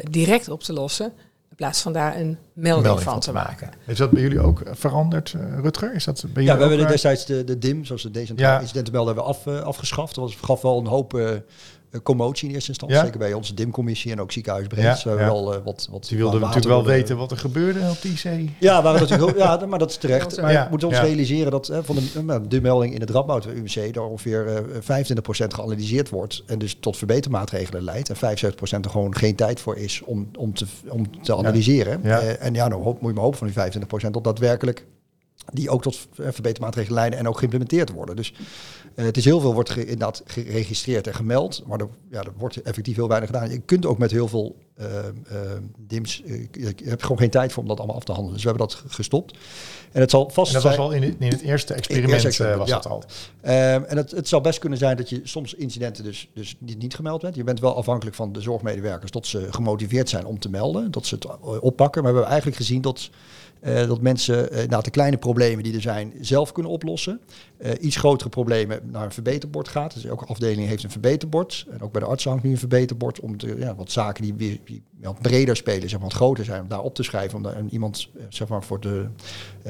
direct 0.09 0.49
op 0.49 0.63
te 0.63 0.73
lossen. 0.73 1.05
In 1.49 1.55
plaats 1.55 1.81
van 1.81 1.93
daar 1.93 2.15
een 2.15 2.37
melding, 2.53 2.85
melding 2.85 3.03
van, 3.03 3.13
van, 3.13 3.21
te 3.21 3.31
maken. 3.31 3.65
maken. 3.65 3.79
Is 3.85 3.97
dat 3.97 4.11
bij 4.11 4.21
jullie 4.21 4.39
ook 4.39 4.63
veranderd, 4.71 5.35
Rutger? 5.61 5.93
Is 5.93 6.03
dat 6.03 6.25
bij 6.33 6.43
ja, 6.43 6.57
we 6.57 6.65
hebben 6.65 6.87
destijds 6.87 7.25
de, 7.25 7.43
de 7.43 7.57
DIM, 7.57 7.85
zoals 7.85 8.03
de 8.03 8.11
decentrale 8.11 8.65
ja. 8.91 9.05
hebben 9.05 9.23
af, 9.23 9.47
afgeschaft. 9.47 10.15
Dat 10.15 10.23
was, 10.23 10.35
gaf 10.35 10.61
wel 10.61 10.79
een 10.79 10.85
hoop 10.85 11.41
commotie 12.03 12.47
in 12.47 12.53
eerste 12.53 12.69
instantie. 12.69 12.97
Ja? 12.97 13.03
Zeker 13.03 13.19
bij 13.19 13.33
onze 13.33 13.53
DIM-commissie 13.53 14.11
en 14.11 14.21
ook 14.21 14.31
ziekenhuisbreed. 14.31 14.83
Ja, 14.83 15.11
ja. 15.11 15.15
Wel, 15.15 15.53
uh, 15.53 15.59
wat, 15.63 15.87
wat 15.91 16.07
die 16.07 16.17
wilden 16.17 16.39
natuurlijk 16.39 16.67
wel 16.67 16.85
weten 16.85 17.17
wat 17.17 17.31
er 17.31 17.37
gebeurde 17.37 17.79
op 17.89 18.01
die 18.01 18.17
zee. 18.17 18.55
Ja, 18.59 18.81
waren 18.81 18.99
natuurlijk, 19.01 19.37
ja 19.37 19.65
maar 19.65 19.79
dat 19.79 19.89
is 19.89 19.97
terecht. 19.97 20.35
Maar 20.47 20.53
we 20.53 20.67
moeten 20.69 20.87
ons 20.87 20.99
realiseren 20.99 21.51
dat 21.51 21.69
uh, 21.69 21.77
van 21.81 21.95
de, 21.95 22.47
de 22.47 22.61
melding 22.61 22.93
in 22.93 23.01
het 23.01 23.09
Radboud 23.09 23.45
UMC... 23.45 23.95
er 23.95 24.01
ongeveer 24.01 24.45
uh, 24.47 25.05
25% 25.05 25.19
geanalyseerd 25.47 26.09
wordt... 26.09 26.43
en 26.45 26.59
dus 26.59 26.77
tot 26.79 26.97
verbetermaatregelen 26.97 27.83
leidt. 27.83 28.09
En 28.09 28.15
75% 28.15 28.19
er 28.59 28.89
gewoon 28.89 29.15
geen 29.15 29.35
tijd 29.35 29.59
voor 29.59 29.77
is 29.77 30.01
om, 30.05 30.29
om, 30.37 30.53
te, 30.53 30.65
om 30.87 31.21
te 31.21 31.35
analyseren. 31.35 32.01
Uh, 32.03 32.43
en 32.43 32.53
ja, 32.53 32.69
dan 32.69 32.81
hoop, 32.81 33.01
moet 33.01 33.09
je 33.09 33.15
maar 33.15 33.23
hopen 33.23 33.53
van 33.53 33.69
die 33.69 33.81
25% 34.07 34.11
dat 34.11 34.23
daadwerkelijk 34.23 34.85
die 35.53 35.69
ook 35.69 35.81
tot 35.81 36.07
verbetermaatregelen 36.11 36.97
leiden 36.97 37.19
en 37.19 37.27
ook 37.27 37.37
geïmplementeerd 37.37 37.91
worden. 37.91 38.15
Dus 38.15 38.33
uh, 38.95 39.05
het 39.05 39.17
is 39.17 39.25
heel 39.25 39.39
veel 39.39 39.53
wordt 39.53 39.69
ge, 39.69 39.81
inderdaad 39.81 40.21
geregistreerd 40.25 41.07
en 41.07 41.13
gemeld, 41.13 41.63
maar 41.67 41.79
er, 41.79 41.87
ja, 42.11 42.23
er 42.23 42.33
wordt 42.37 42.61
effectief 42.61 42.95
heel 42.95 43.07
weinig 43.07 43.29
gedaan. 43.29 43.49
Je 43.49 43.59
kunt 43.59 43.85
ook 43.85 43.97
met 43.97 44.11
heel 44.11 44.27
veel 44.27 44.55
DIMS. 45.77 46.23
je 46.51 46.75
hebt 46.83 47.01
gewoon 47.01 47.17
geen 47.17 47.29
tijd 47.29 47.51
voor 47.51 47.63
om 47.63 47.69
dat 47.69 47.77
allemaal 47.77 47.95
af 47.95 48.03
te 48.03 48.11
handelen. 48.11 48.33
Dus 48.33 48.43
we 48.43 48.49
hebben 48.49 48.67
dat 48.67 48.83
gestopt. 48.87 49.37
En 49.91 50.01
het 50.01 50.09
zal 50.09 50.29
vast 50.29 50.47
en 50.47 50.61
dat 50.61 50.63
was 50.63 50.77
al 50.77 50.91
in 50.91 51.03
het, 51.03 51.15
in 51.19 51.31
het 51.31 51.41
eerste 51.41 51.73
experiment, 51.73 52.23
eerste 52.23 52.57
was 52.57 52.69
dat 52.69 52.87
al. 52.87 53.03
en 53.41 53.97
het, 53.97 54.11
het 54.11 54.27
zal 54.27 54.41
best 54.41 54.59
kunnen 54.59 54.79
zijn 54.79 54.97
dat 54.97 55.09
je 55.09 55.21
soms 55.23 55.53
incidenten 55.53 56.03
dus, 56.03 56.29
dus 56.33 56.55
niet, 56.59 56.77
niet 56.77 56.95
gemeld 56.95 57.21
bent. 57.21 57.35
Je 57.35 57.43
bent 57.43 57.59
wel 57.59 57.75
afhankelijk 57.75 58.15
van 58.15 58.33
de 58.33 58.41
zorgmedewerkers 58.41 59.11
tot 59.11 59.27
ze 59.27 59.47
gemotiveerd 59.49 60.09
zijn 60.09 60.25
om 60.25 60.39
te 60.39 60.49
melden. 60.49 60.91
Dat 60.91 61.05
ze 61.05 61.15
het 61.15 61.25
oppakken. 61.59 62.03
Maar 62.03 62.11
we 62.11 62.17
hebben 62.17 62.31
eigenlijk 62.41 62.57
gezien 62.57 62.81
dat 62.81 63.09
dat 63.61 64.01
mensen 64.01 64.49
nou, 64.69 64.83
de 64.83 64.89
kleine 64.89 65.17
problemen 65.17 65.63
die 65.63 65.73
er 65.73 65.81
zijn 65.81 66.13
zelf 66.21 66.51
kunnen 66.51 66.71
oplossen. 66.71 67.19
Uh, 67.59 67.71
iets 67.79 67.95
grotere 67.95 68.29
problemen 68.29 68.79
naar 68.91 69.05
een 69.05 69.11
verbeterbord 69.11 69.67
gaat. 69.67 69.93
Dus 69.93 70.05
elke 70.05 70.25
afdeling 70.25 70.67
heeft 70.67 70.83
een 70.83 70.91
verbeterbord. 70.91 71.65
En 71.69 71.81
ook 71.81 71.91
bij 71.91 72.01
de 72.01 72.07
artsen 72.07 72.29
hangt 72.29 72.45
nu 72.45 72.51
een 72.51 72.57
verbeterbord. 72.57 73.19
Om 73.19 73.37
te, 73.37 73.55
ja, 73.57 73.75
wat 73.75 73.91
zaken 73.91 74.23
die, 74.23 74.33
weer, 74.33 74.59
die 74.65 74.81
wat 75.01 75.21
breder 75.21 75.55
spelen, 75.55 75.89
zeg 75.89 75.99
maar, 75.99 76.07
wat 76.07 76.17
groter 76.17 76.45
zijn, 76.45 76.61
om 76.61 76.67
daar 76.67 76.81
op 76.81 76.95
te 76.95 77.03
schrijven. 77.03 77.37
Om 77.37 77.43
daar 77.43 77.63
iemand 77.69 78.09
zeg 78.29 78.47
maar, 78.47 78.63
voor 78.63 78.79
de, 78.79 79.05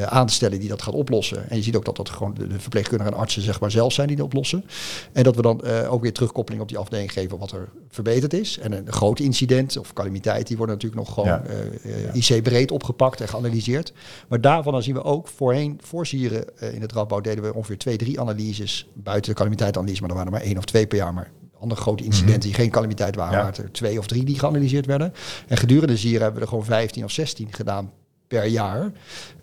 aan 0.06 0.27
te 0.27 0.34
stellen 0.34 0.60
die 0.60 0.70
dat 0.70 0.82
gaat 0.82 0.94
oplossen. 0.94 1.50
En 1.50 1.56
je 1.56 1.63
ziet 1.63 1.75
ook 1.75 1.86
dat 1.86 1.96
dat 1.96 2.10
gewoon 2.10 2.34
de, 2.34 2.48
de 2.48 2.60
verpleegkundigen 2.60 3.13
en 3.13 3.20
artsen 3.20 3.41
zeg 3.41 3.60
maar, 3.60 3.72
zelf 3.72 3.94
zijn 3.94 4.08
die 4.08 4.17
dat 4.17 4.25
oplossen. 4.25 4.63
En 5.12 5.24
dat 5.24 5.36
we 5.36 5.41
dan 5.41 5.63
ook 5.65 6.01
weer 6.01 6.13
terugkoppeling 6.13 6.62
op 6.62 6.70
die 6.70 6.77
afdeling 6.77 7.12
geven 7.12 7.38
wat 7.38 7.51
er 7.51 7.70
verbeterd 7.89 8.34
is. 8.34 8.58
En 8.58 8.72
een, 8.72 8.91
groot 8.91 9.20
incident 9.20 9.77
of 9.77 9.94
calamiteit, 9.94 10.48
die 10.48 10.58
worden 10.58 10.75
natuurlijk 10.75 11.01
nog 11.01 11.13
gewoon 11.13 11.41
ja. 11.84 12.13
IC-breed 12.13 12.72
opgepakt 12.72 13.22
en 13.22 13.27
geanalyseerd. 13.27 13.94
Maar 14.27 14.41
daarvan 14.41 14.74
dan 14.74 14.84
zien 14.84 14.94
we 14.94 15.03
ook 15.03 15.27
voorheen, 15.27 15.79
voor 15.84 16.06
Sieren 16.06 16.46
uh, 16.60 16.74
in 16.74 16.82
het 16.82 16.91
Radboud 16.91 17.24
deden 17.24 17.44
we 17.44 17.53
ongeveer 17.53 17.76
twee, 17.77 17.98
drie 17.98 18.19
analyses 18.19 18.89
buiten 18.93 19.31
de 19.31 19.38
calamiteitsanalyse, 19.38 20.01
maar 20.01 20.10
er 20.10 20.15
waren 20.15 20.31
er 20.31 20.38
maar 20.38 20.48
één 20.48 20.57
of 20.57 20.65
twee 20.65 20.88
per 20.88 20.98
jaar. 20.98 21.13
Maar 21.13 21.31
andere 21.60 21.81
grote 21.81 22.03
incidenten 22.03 22.41
die 22.41 22.53
geen 22.53 22.69
calamiteit 22.69 23.15
waren, 23.15 23.38
ja. 23.38 23.43
waren 23.43 23.63
er 23.63 23.72
twee 23.72 24.00
of 24.00 24.07
drie 24.07 24.24
die 24.24 24.39
geanalyseerd 24.39 24.86
werden. 24.86 25.13
En 25.48 25.57
gedurende 25.57 25.98
Sieren 25.98 26.22
hebben 26.22 26.36
we 26.39 26.41
er 26.41 26.51
gewoon 26.51 26.65
15 26.65 27.03
of 27.03 27.12
16 27.12 27.53
gedaan 27.53 27.91
per 28.27 28.46
jaar. 28.46 28.91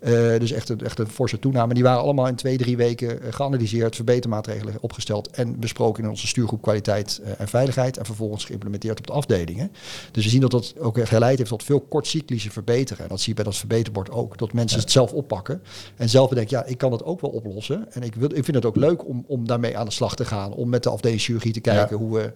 Uh, 0.03 0.39
dus 0.39 0.51
echt 0.51 0.69
een, 0.69 0.79
echt 0.79 0.99
een 0.99 1.07
forse 1.07 1.39
toename. 1.39 1.73
Die 1.73 1.83
waren 1.83 2.01
allemaal 2.01 2.27
in 2.27 2.35
twee, 2.35 2.57
drie 2.57 2.77
weken 2.77 3.25
uh, 3.25 3.33
geanalyseerd, 3.33 3.95
verbetermaatregelen 3.95 4.75
opgesteld 4.79 5.29
en 5.29 5.59
besproken 5.59 6.03
in 6.03 6.09
onze 6.09 6.27
stuurgroep 6.27 6.61
kwaliteit 6.61 7.21
uh, 7.23 7.29
en 7.37 7.47
veiligheid 7.47 7.97
en 7.97 8.05
vervolgens 8.05 8.45
geïmplementeerd 8.45 8.99
op 8.99 9.07
de 9.07 9.13
afdelingen. 9.13 9.71
Dus 10.11 10.23
we 10.23 10.29
zien 10.29 10.41
dat 10.41 10.51
dat 10.51 10.73
ook 10.79 11.07
geleid 11.07 11.37
heeft 11.37 11.49
tot 11.49 11.63
veel 11.63 11.79
kortcyclische 11.79 12.51
verbeteren. 12.51 13.03
En 13.03 13.09
dat 13.09 13.19
zie 13.19 13.29
je 13.29 13.35
bij 13.35 13.43
dat 13.43 13.57
verbeterbord 13.57 14.09
ook. 14.09 14.37
Dat 14.37 14.53
mensen 14.53 14.77
ja. 14.77 14.83
het 14.83 14.91
zelf 14.91 15.11
oppakken 15.11 15.61
en 15.95 16.09
zelf 16.09 16.29
bedenken, 16.29 16.57
ja, 16.57 16.65
ik 16.65 16.77
kan 16.77 16.91
het 16.91 17.03
ook 17.03 17.21
wel 17.21 17.29
oplossen. 17.29 17.91
En 17.91 18.03
ik, 18.03 18.15
wil, 18.15 18.29
ik 18.35 18.43
vind 18.43 18.55
het 18.55 18.65
ook 18.65 18.75
leuk 18.75 19.07
om, 19.07 19.23
om 19.27 19.47
daarmee 19.47 19.77
aan 19.77 19.85
de 19.85 19.91
slag 19.91 20.15
te 20.15 20.25
gaan. 20.25 20.53
Om 20.53 20.69
met 20.69 20.83
de 20.83 20.89
afdeling 20.89 21.21
chirurgie 21.21 21.53
te 21.53 21.59
kijken 21.59 21.97
ja. 21.97 22.03
hoe 22.03 22.13
we 22.13 22.23
uh, 22.23 22.31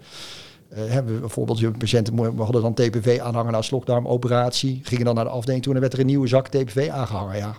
hebben 0.73 1.13
we 1.13 1.19
bijvoorbeeld 1.19 1.77
patiënten, 1.77 2.35
we 2.35 2.43
hadden 2.43 2.61
dan 2.61 2.73
TPV 2.73 3.19
aanhangen 3.19 3.51
na 3.51 3.61
slokdarmoperatie, 3.61 4.79
gingen 4.83 5.05
dan 5.05 5.15
naar 5.15 5.23
de 5.23 5.29
afdeling 5.29 5.63
toe 5.63 5.73
en 5.73 5.79
dan 5.79 5.89
werd 5.89 5.93
er 5.93 5.99
een 5.99 6.11
nieuwe 6.11 6.27
zak 6.27 6.47
TPV 6.47 6.89
aangehangen. 6.89 7.37
Ja, 7.37 7.55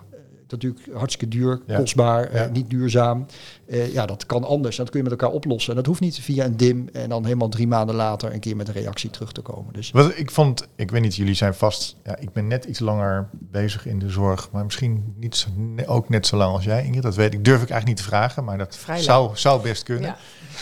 natuurlijk 0.50 0.88
hartstikke 0.95 1.37
duur, 1.37 1.61
ja. 1.67 1.76
kostbaar, 1.76 2.35
ja. 2.35 2.47
uh, 2.47 2.52
niet 2.52 2.71
duurzaam. 2.71 3.26
Uh, 3.67 3.93
ja, 3.93 4.07
dat 4.07 4.26
kan 4.26 4.45
anders. 4.45 4.76
Dat 4.76 4.90
kun 4.90 4.99
je 4.99 5.09
met 5.09 5.21
elkaar 5.21 5.35
oplossen. 5.35 5.71
En 5.71 5.76
dat 5.76 5.87
hoeft 5.87 6.00
niet 6.00 6.21
via 6.21 6.45
een 6.45 6.57
dim 6.57 6.88
en 6.93 7.09
dan 7.09 7.25
helemaal 7.25 7.49
drie 7.49 7.67
maanden 7.67 7.95
later 7.95 8.33
een 8.33 8.40
keer 8.40 8.57
met 8.57 8.69
een 8.69 8.75
reactie 8.75 9.11
terug 9.11 9.33
te 9.33 9.40
komen. 9.40 9.73
Dus. 9.73 9.90
Wat 9.90 10.19
ik 10.19 10.31
vond, 10.31 10.69
ik 10.76 10.90
weet 10.90 11.02
niet, 11.02 11.17
jullie 11.17 11.35
zijn 11.35 11.55
vast, 11.55 11.97
ja, 12.05 12.19
ik 12.19 12.33
ben 12.33 12.47
net 12.47 12.64
iets 12.64 12.79
langer 12.79 13.29
bezig 13.33 13.87
in 13.87 13.99
de 13.99 14.09
zorg, 14.09 14.49
maar 14.52 14.64
misschien 14.64 15.14
niet 15.17 15.37
zo, 15.37 15.49
ook 15.87 16.09
net 16.09 16.26
zo 16.26 16.37
lang 16.37 16.55
als 16.55 16.64
jij, 16.64 16.85
Ingrid. 16.85 17.02
Dat 17.02 17.14
weet 17.14 17.35
ik, 17.35 17.45
durf 17.45 17.62
ik 17.62 17.71
eigenlijk 17.71 17.87
niet 17.87 17.97
te 17.97 18.17
vragen, 18.17 18.45
maar 18.45 18.59
dat 18.59 18.79
zou, 18.97 19.31
zou 19.35 19.62
best 19.62 19.83
kunnen. 19.83 20.05
Ja. 20.05 20.17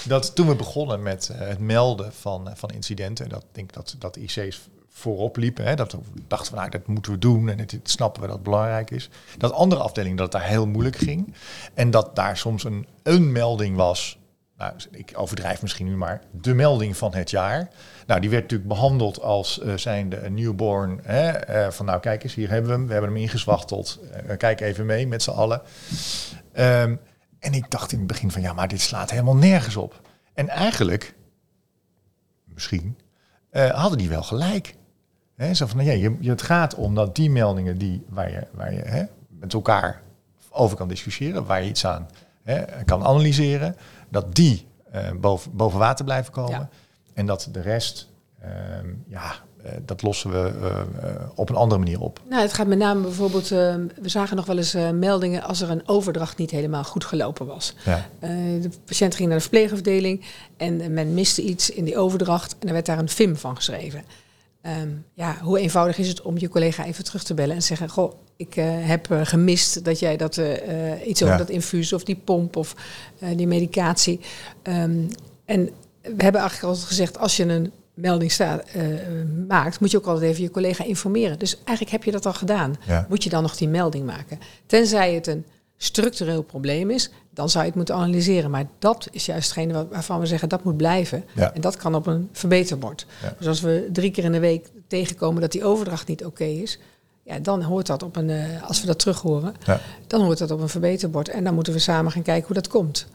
Dat 0.06 0.34
toen 0.34 0.46
we 0.48 0.54
begonnen 0.54 1.02
met 1.02 1.28
uh, 1.32 1.38
het 1.38 1.58
melden 1.58 2.12
van, 2.12 2.50
van 2.54 2.70
incidenten, 2.70 3.28
dat 3.28 3.44
denk 3.52 3.72
dat, 3.72 3.96
dat 3.98 4.16
IC's 4.16 4.60
voorop 4.98 5.36
liepen. 5.36 5.64
Hè, 5.64 5.74
dat 5.74 5.92
we 5.92 5.98
dachten 6.28 6.48
van 6.48 6.58
nou, 6.58 6.70
dat 6.70 6.86
moeten 6.86 7.12
we 7.12 7.18
doen 7.18 7.48
en 7.48 7.58
het, 7.58 7.78
snappen 7.82 8.22
we 8.22 8.28
dat 8.28 8.42
belangrijk 8.42 8.90
is. 8.90 9.08
Dat 9.38 9.52
andere 9.52 9.80
afdelingen 9.80 10.16
dat 10.16 10.32
het 10.32 10.42
daar 10.42 10.50
heel 10.50 10.66
moeilijk 10.66 10.96
ging. 10.96 11.34
En 11.74 11.90
dat 11.90 12.16
daar 12.16 12.36
soms 12.36 12.64
een, 12.64 12.86
een 13.02 13.32
melding 13.32 13.76
was. 13.76 14.18
Nou, 14.56 14.72
ik 14.90 15.12
overdrijf 15.14 15.62
misschien 15.62 15.86
nu 15.86 15.96
maar, 15.96 16.22
de 16.30 16.54
melding 16.54 16.96
van 16.96 17.14
het 17.14 17.30
jaar. 17.30 17.68
Nou, 18.06 18.20
die 18.20 18.30
werd 18.30 18.42
natuurlijk 18.42 18.68
behandeld 18.68 19.22
als 19.22 19.60
uh, 19.62 19.76
zijnde 19.76 20.20
een 20.20 20.34
newborn. 20.34 21.00
Hè, 21.02 21.72
van 21.72 21.86
nou, 21.86 22.00
kijk 22.00 22.24
eens, 22.24 22.34
hier 22.34 22.50
hebben 22.50 22.70
we 22.70 22.76
hem. 22.76 22.86
We 22.86 22.92
hebben 22.92 23.10
hem 23.10 23.20
ingezwachteld. 23.20 24.00
Kijk 24.36 24.60
even 24.60 24.86
mee 24.86 25.06
met 25.06 25.22
z'n 25.22 25.30
allen. 25.30 25.62
Um, 26.58 27.00
en 27.38 27.52
ik 27.52 27.70
dacht 27.70 27.92
in 27.92 27.98
het 27.98 28.06
begin 28.06 28.30
van, 28.30 28.42
ja, 28.42 28.52
maar 28.52 28.68
dit 28.68 28.80
slaat 28.80 29.10
helemaal 29.10 29.36
nergens 29.36 29.76
op. 29.76 30.00
En 30.34 30.48
eigenlijk, 30.48 31.14
misschien, 32.44 32.98
hadden 33.52 33.98
die 33.98 34.08
wel 34.08 34.22
gelijk. 34.22 34.76
He, 35.34 35.54
zo 35.54 35.66
van, 35.66 35.76
nou 35.76 35.88
ja, 35.90 36.16
je, 36.20 36.30
het 36.30 36.42
gaat 36.42 36.74
om 36.74 36.94
dat 36.94 37.16
die 37.16 37.30
meldingen 37.30 37.78
die, 37.78 38.04
waar 38.08 38.30
je, 38.30 38.46
waar 38.52 38.72
je 38.72 38.80
he, 38.80 39.04
met 39.28 39.52
elkaar 39.52 40.02
over 40.50 40.76
kan 40.76 40.88
discussiëren, 40.88 41.46
waar 41.46 41.62
je 41.62 41.68
iets 41.68 41.86
aan 41.86 42.08
he, 42.42 42.84
kan 42.84 43.04
analyseren, 43.04 43.76
dat 44.08 44.34
die 44.34 44.66
uh, 44.94 45.10
boven, 45.12 45.56
boven 45.56 45.78
water 45.78 46.04
blijven 46.04 46.32
komen. 46.32 46.58
Ja. 46.58 46.68
En 47.14 47.26
dat 47.26 47.48
de 47.52 47.60
rest, 47.60 48.08
uh, 48.44 48.48
ja, 49.06 49.34
dat 49.84 50.02
lossen 50.02 50.30
we 50.30 50.52
op 51.34 51.48
een 51.48 51.56
andere 51.56 51.80
manier 51.80 52.00
op. 52.00 52.20
Nou, 52.28 52.42
het 52.42 52.52
gaat 52.52 52.66
met 52.66 52.78
name 52.78 53.00
bijvoorbeeld, 53.00 53.48
we 53.48 53.88
zagen 54.02 54.36
nog 54.36 54.46
wel 54.46 54.56
eens 54.56 54.76
meldingen 54.92 55.42
als 55.42 55.60
er 55.60 55.70
een 55.70 55.88
overdracht 55.88 56.38
niet 56.38 56.50
helemaal 56.50 56.84
goed 56.84 57.04
gelopen 57.04 57.46
was. 57.46 57.74
Ja. 57.84 58.08
de 58.60 58.70
patiënt 58.84 59.14
ging 59.14 59.28
naar 59.28 59.36
de 59.36 59.42
verpleegafdeling 59.42 60.24
en 60.56 60.92
men 60.92 61.14
miste 61.14 61.42
iets 61.42 61.70
in 61.70 61.84
die 61.84 61.98
overdracht 61.98 62.56
en 62.58 62.66
er 62.66 62.72
werd 62.72 62.86
daar 62.86 62.98
een 62.98 63.08
FIM 63.08 63.36
van 63.36 63.56
geschreven. 63.56 64.04
Um, 64.82 65.04
ja, 65.14 65.38
hoe 65.42 65.58
eenvoudig 65.58 65.98
is 65.98 66.08
het 66.08 66.22
om 66.22 66.38
je 66.38 66.48
collega 66.48 66.84
even 66.84 67.04
terug 67.04 67.22
te 67.22 67.34
bellen 67.34 67.54
en 67.54 67.62
zeggen: 67.62 67.88
Goh, 67.88 68.12
ik 68.36 68.56
uh, 68.56 68.64
heb 68.68 69.10
uh, 69.10 69.20
gemist 69.22 69.84
dat 69.84 69.98
jij 69.98 70.16
dat 70.16 70.36
uh, 70.36 70.52
iets 71.06 71.22
over 71.22 71.34
ja. 71.34 71.40
dat 71.40 71.50
infuus 71.50 71.92
of 71.92 72.04
die 72.04 72.20
pomp 72.24 72.56
of 72.56 72.74
die 73.36 73.46
medicatie. 73.46 74.20
Um, 74.62 75.08
en 75.44 75.64
we 76.02 76.22
hebben 76.22 76.40
eigenlijk 76.40 76.62
altijd 76.62 76.86
gezegd: 76.86 77.18
als 77.18 77.36
je 77.36 77.44
een 77.44 77.72
melding 78.00 78.32
staat, 78.32 78.64
maakt, 79.48 79.80
moet 79.80 79.90
je 79.90 79.96
ook 79.96 80.06
altijd 80.06 80.30
even 80.30 80.42
je 80.42 80.50
collega 80.50 80.84
informeren. 80.84 81.38
Dus 81.38 81.56
eigenlijk 81.56 81.90
heb 81.90 82.04
je 82.04 82.10
dat 82.10 82.26
al 82.26 82.32
gedaan. 82.32 82.74
Ja. 82.86 83.06
Moet 83.08 83.24
je 83.24 83.30
dan 83.30 83.42
nog 83.42 83.56
die 83.56 83.68
melding 83.68 84.06
maken? 84.06 84.38
Tenzij 84.66 85.14
het 85.14 85.26
een 85.26 85.44
structureel 85.76 86.42
probleem 86.42 86.90
is, 86.90 87.10
dan 87.30 87.48
zou 87.48 87.62
je 87.62 87.68
het 87.68 87.76
moeten 87.76 87.94
analyseren. 87.94 88.50
Maar 88.50 88.66
dat 88.78 89.08
is 89.10 89.26
juist 89.26 89.54
hetgene 89.54 89.88
waarvan 89.88 90.20
we 90.20 90.26
zeggen 90.26 90.48
dat 90.48 90.64
moet 90.64 90.76
blijven. 90.76 91.24
Ja. 91.34 91.52
En 91.54 91.60
dat 91.60 91.76
kan 91.76 91.94
op 91.94 92.06
een 92.06 92.28
verbeterbord. 92.32 93.06
Ja. 93.22 93.34
Dus 93.38 93.46
als 93.46 93.60
we 93.60 93.88
drie 93.92 94.10
keer 94.10 94.24
in 94.24 94.32
de 94.32 94.38
week 94.38 94.66
tegenkomen 94.86 95.40
dat 95.40 95.52
die 95.52 95.64
overdracht 95.64 96.08
niet 96.08 96.24
oké 96.24 96.42
okay 96.42 96.54
is, 96.54 96.78
ja, 97.22 97.38
dan 97.38 97.62
hoort 97.62 97.86
dat 97.86 98.02
op 98.02 98.16
een, 98.16 98.28
uh, 98.28 98.68
als 98.68 98.80
we 98.80 98.86
dat 98.86 98.98
terug 98.98 99.20
horen, 99.20 99.54
dan 100.06 100.22
hoort 100.22 100.38
dat 100.38 100.50
op 100.50 100.60
een 100.60 100.68
verbeterbord. 100.68 101.28
En 101.28 101.44
dan 101.44 101.54
moeten 101.54 101.72
we 101.72 101.78
samen 101.78 102.12
gaan 102.12 102.22
kijken 102.22 102.46
hoe 102.46 102.54
dat 102.54 102.68
komt. 102.68 103.06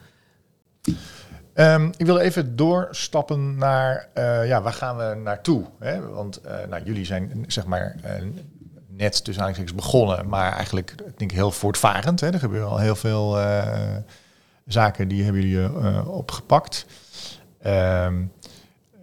Um, 1.56 1.92
ik 1.98 2.06
wil 2.06 2.18
even 2.18 2.56
doorstappen 2.56 3.56
naar, 3.56 4.08
uh, 4.18 4.48
ja, 4.48 4.62
waar 4.62 4.74
gaan 4.74 4.98
we 4.98 5.20
naartoe? 5.24 5.66
Hè? 5.80 6.10
Want 6.10 6.42
uh, 6.46 6.52
nou, 6.70 6.84
jullie 6.84 7.06
zijn 7.06 7.46
zeg 7.48 7.66
maar 7.66 7.96
net 8.88 9.24
tussen 9.24 9.44
aanhalingstekens 9.44 9.86
begonnen, 9.86 10.30
maar 10.30 10.54
eigenlijk 10.54 10.96
denk 10.98 11.32
ik 11.32 11.38
heel 11.38 11.52
voortvarend. 11.52 12.20
Hè. 12.20 12.30
Er 12.30 12.40
gebeuren 12.40 12.70
al 12.70 12.78
heel 12.78 12.96
veel 12.96 13.40
uh, 13.40 13.96
zaken 14.66 15.08
die 15.08 15.24
hebben 15.24 15.42
jullie 15.42 15.70
uh, 15.70 16.08
opgepakt. 16.08 16.86
Um, 17.66 18.32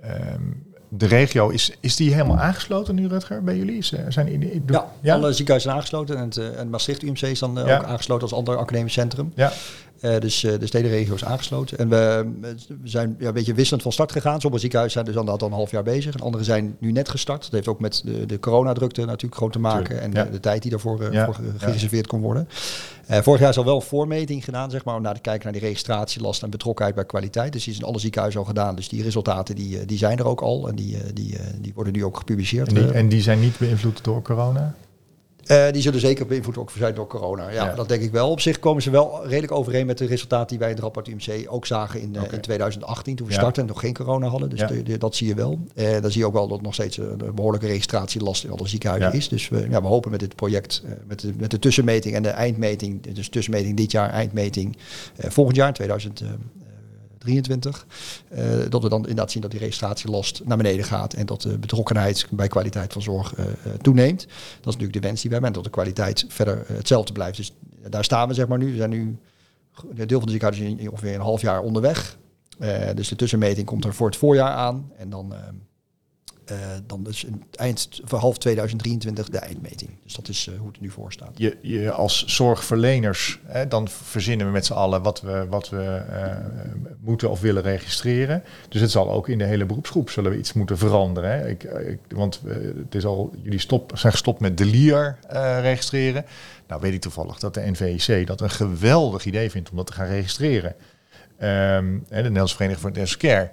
um, 0.05 0.70
de 0.93 1.07
regio, 1.07 1.49
is, 1.49 1.73
is 1.81 1.97
die 1.97 2.13
helemaal 2.13 2.39
aangesloten 2.39 2.95
nu, 2.95 3.09
Rutger, 3.09 3.45
bij 3.45 3.57
jullie? 3.57 3.77
Is, 3.77 3.93
zijn 4.09 4.41
die, 4.41 4.63
ja, 4.67 4.93
ja, 5.01 5.15
alle 5.15 5.33
ziekenhuizen 5.33 5.71
zijn 5.71 5.75
aangesloten. 5.75 6.17
En, 6.17 6.25
het, 6.25 6.57
en 6.57 6.71
Maastricht 6.71 7.03
UMC 7.03 7.21
is 7.21 7.39
dan 7.39 7.55
ja. 7.55 7.77
ook 7.77 7.85
aangesloten 7.85 8.23
als 8.23 8.33
ander 8.33 8.57
academisch 8.57 8.93
centrum. 8.93 9.33
Ja. 9.35 9.53
Uh, 10.01 10.19
dus 10.19 10.43
uh, 10.43 10.59
de 10.59 10.67
stedenregio 10.67 11.15
is 11.15 11.25
aangesloten. 11.25 11.79
En 11.79 11.89
we, 11.89 12.31
we 12.67 12.89
zijn 12.89 13.17
ja, 13.19 13.27
een 13.29 13.35
beetje 13.35 13.55
wisselend 13.55 13.83
van 13.83 13.93
start 13.93 14.13
gegaan. 14.13 14.41
Sommige 14.41 14.61
ziekenhuizen 14.61 15.05
zijn 15.05 15.15
dus 15.15 15.29
al, 15.29 15.39
al 15.39 15.47
een 15.47 15.53
half 15.53 15.71
jaar 15.71 15.83
bezig. 15.83 16.15
En 16.15 16.21
andere 16.21 16.45
zijn 16.45 16.77
nu 16.79 16.93
net 16.93 17.09
gestart. 17.09 17.43
Dat 17.43 17.53
heeft 17.53 17.69
ook 17.69 17.81
met 17.81 18.03
de, 18.05 18.27
de 18.27 18.39
coronadrukte 18.39 19.05
natuurlijk 19.05 19.35
gewoon 19.35 19.51
te 19.51 19.59
maken. 19.59 19.85
Tuurlijk, 19.85 20.05
en 20.05 20.13
ja. 20.13 20.25
de, 20.25 20.31
de, 20.31 20.41
tijd 20.41 20.63
die 20.63 20.71
daarvoor 20.71 21.13
uh, 21.13 21.25
voor 21.25 21.37
gereserveerd 21.57 22.07
kon 22.07 22.21
worden. 22.21 22.49
Vorig 23.11 23.41
jaar 23.41 23.51
is 23.51 23.59
al 23.59 23.65
wel 23.65 23.77
een 23.77 23.83
voormeting 23.83 24.45
gedaan, 24.45 24.71
zeg 24.71 24.85
maar, 24.85 24.97
om 24.97 25.03
naar 25.03 25.15
te 25.15 25.21
kijken 25.21 25.45
naar 25.45 25.53
die 25.53 25.63
registratielast 25.63 26.43
en 26.43 26.51
betrokkenheid 26.51 26.95
bij 26.95 27.07
kwaliteit. 27.07 27.53
Dus 27.53 27.65
die 27.65 27.73
is 27.73 27.79
in 27.79 27.87
alle 27.87 27.99
ziekenhuizen 27.99 28.41
al 28.41 28.47
gedaan. 28.47 28.75
Dus 28.77 28.89
die 28.89 29.03
resultaten 29.03 29.55
die, 29.55 29.85
die 29.85 29.99
zijn 29.99 30.19
er 30.19 30.27
ook 30.27 30.41
al. 30.41 30.69
En 30.69 30.75
die, 30.75 31.13
die, 31.13 31.37
die 31.61 31.73
worden 31.75 31.93
nu 31.93 32.05
ook 32.05 32.17
gepubliceerd. 32.17 32.69
En 32.69 32.75
die, 32.75 32.93
en 32.93 33.09
die 33.09 33.23
zijn 33.23 33.41
niet 33.41 33.59
beïnvloed 33.59 34.05
door 34.05 34.23
corona? 34.23 34.75
Uh, 35.51 35.71
die 35.73 35.83
zullen 35.83 36.01
zeker 36.01 36.27
beïnvloed 36.27 36.59
ook 36.59 36.71
zijn 36.71 36.95
door 36.95 37.07
corona. 37.07 37.49
Ja, 37.49 37.65
ja, 37.65 37.75
dat 37.75 37.89
denk 37.89 38.03
ik 38.03 38.11
wel. 38.11 38.31
Op 38.31 38.41
zich 38.41 38.59
komen 38.59 38.83
ze 38.83 38.91
wel 38.91 39.27
redelijk 39.27 39.53
overeen 39.53 39.87
met 39.87 39.99
de 39.99 40.07
resultaten 40.07 40.49
die 40.49 40.59
wij 40.59 40.69
in 40.69 40.75
het 40.75 40.83
rapport 40.83 41.09
UMC 41.09 41.47
ook 41.47 41.67
zagen 41.67 42.01
in, 42.01 42.15
uh, 42.15 42.23
okay. 42.23 42.35
in 42.35 42.41
2018 42.41 43.17
toen 43.17 43.27
we 43.27 43.33
ja. 43.33 43.39
startten 43.39 43.63
en 43.63 43.69
nog 43.69 43.81
geen 43.81 43.95
corona 43.95 44.27
hadden. 44.27 44.51
Dus 44.51 44.61
ja. 44.61 44.67
de, 44.67 44.83
de, 44.83 44.99
dat 44.99 45.15
zie 45.15 45.27
je 45.27 45.35
wel. 45.35 45.59
Uh, 45.75 46.01
dan 46.01 46.11
zie 46.11 46.21
je 46.21 46.27
ook 46.27 46.33
wel 46.33 46.49
dat 46.49 46.63
nog 46.63 46.75
steeds 46.75 46.97
een 46.97 47.35
behoorlijke 47.35 47.67
registratielast 47.67 48.45
in 48.45 48.51
alle 48.51 48.69
ziekenhuizen 48.69 49.13
is. 49.13 49.29
Dus 49.29 49.49
we, 49.49 49.67
ja, 49.71 49.83
we 49.83 49.89
hopen 49.89 50.11
met 50.11 50.21
dit 50.21 50.35
project, 50.35 50.83
met, 51.07 51.21
de, 51.21 51.33
met 51.39 51.51
de 51.51 51.59
tussenmeting 51.59 52.15
en 52.15 52.23
de 52.23 52.29
eindmeting, 52.29 53.15
dus 53.15 53.29
tussenmeting 53.29 53.77
dit 53.77 53.91
jaar, 53.91 54.11
eindmeting 54.11 54.77
volgend 55.19 55.57
jaar 55.57 55.69
in 55.69 55.75
2000. 55.75 56.23
23. 57.21 57.87
Uh, 58.33 58.39
dat 58.69 58.83
we 58.83 58.89
dan 58.89 59.01
inderdaad 59.01 59.31
zien 59.31 59.43
dat 59.43 59.51
die 59.51 59.61
registratielast 59.61 60.43
naar 60.45 60.57
beneden 60.57 60.85
gaat 60.85 61.13
en 61.13 61.27
dat 61.27 61.43
de 61.43 61.59
betrokkenheid 61.59 62.27
bij 62.31 62.49
kwaliteit 62.49 62.93
van 62.93 63.03
zorg 63.03 63.39
uh, 63.39 63.45
toeneemt. 63.83 64.21
Dat 64.21 64.29
is 64.59 64.65
natuurlijk 64.65 64.93
de 64.93 65.01
wens 65.01 65.21
die 65.21 65.31
we 65.31 65.37
hebben 65.37 65.55
en 65.55 65.63
dat 65.63 65.65
de 65.65 65.79
kwaliteit 65.79 66.25
verder 66.29 66.65
hetzelfde 66.67 67.13
blijft. 67.13 67.37
Dus 67.37 67.53
daar 67.89 68.05
staan 68.05 68.29
we 68.29 68.35
zeg 68.35 68.49
maar 68.49 68.59
nu. 68.59 68.71
We 68.71 68.77
zijn 68.77 68.91
nu 68.91 69.19
een 69.97 70.07
deel 70.07 70.19
van 70.19 70.27
de 70.27 70.39
ziekenhuizen 70.39 70.91
ongeveer 70.91 71.15
een 71.15 71.21
half 71.21 71.41
jaar 71.41 71.61
onderweg. 71.61 72.17
dus 72.95 73.09
de 73.09 73.17
tussenmeting 73.17 73.67
komt 73.67 73.85
er 73.85 73.95
voor 73.95 74.07
het 74.07 74.17
voorjaar 74.17 74.53
aan 74.53 74.93
en 74.97 75.11
dan 75.11 75.35
uh, 76.51 76.57
dan 76.87 77.03
dus 77.03 77.25
in 77.25 77.43
eind 77.51 78.01
van 78.05 78.19
half 78.19 78.39
2023 78.39 79.29
de 79.29 79.39
eindmeting. 79.39 79.91
Dus 80.05 80.15
dat 80.15 80.29
is 80.29 80.47
uh, 80.47 80.59
hoe 80.59 80.69
het 80.69 80.81
nu 80.81 80.91
voor 80.91 81.13
staat. 81.13 81.31
Je, 81.35 81.57
je 81.63 81.91
als 81.91 82.25
zorgverleners, 82.25 83.39
hè, 83.45 83.69
dan 83.69 83.89
verzinnen 83.89 84.47
we 84.47 84.53
met 84.53 84.67
z'n 84.67 84.73
allen 84.73 85.03
wat 85.03 85.21
we, 85.21 85.47
wat 85.49 85.69
we 85.69 86.03
uh, 86.11 86.37
moeten 87.01 87.31
of 87.31 87.41
willen 87.41 87.63
registreren. 87.63 88.43
Dus 88.69 88.81
het 88.81 88.91
zal 88.91 89.11
ook 89.11 89.29
in 89.29 89.39
de 89.39 89.45
hele 89.45 89.67
beroepsgroep 89.67 90.11
zullen 90.11 90.31
we 90.31 90.39
iets 90.39 90.53
moeten 90.53 90.79
veranderen. 90.79 91.31
Hè. 91.31 91.49
Ik, 91.49 91.63
ik, 91.63 91.99
want 92.09 92.41
het 92.77 92.95
is 92.95 93.05
al, 93.05 93.35
jullie 93.43 93.59
stop, 93.59 93.93
zijn 93.95 94.13
gestopt 94.13 94.41
met 94.41 94.59
de 94.59 94.65
LIR 94.65 95.19
registreren. 95.61 96.25
Nou 96.67 96.81
weet 96.81 96.95
ik 96.95 97.01
toevallig 97.01 97.39
dat 97.39 97.55
de 97.55 97.71
NVC 97.71 98.27
dat 98.27 98.41
een 98.41 98.51
geweldig 98.51 99.25
idee 99.25 99.51
vindt 99.51 99.71
om 99.71 99.77
dat 99.77 99.87
te 99.87 99.93
gaan 99.93 100.07
registreren. 100.07 100.75
Um, 101.43 102.05
de 102.09 102.15
Nederlandse 102.15 102.57
Vereniging 102.57 102.81
voor 102.81 103.03
het 103.03 103.17
Care. 103.17 103.51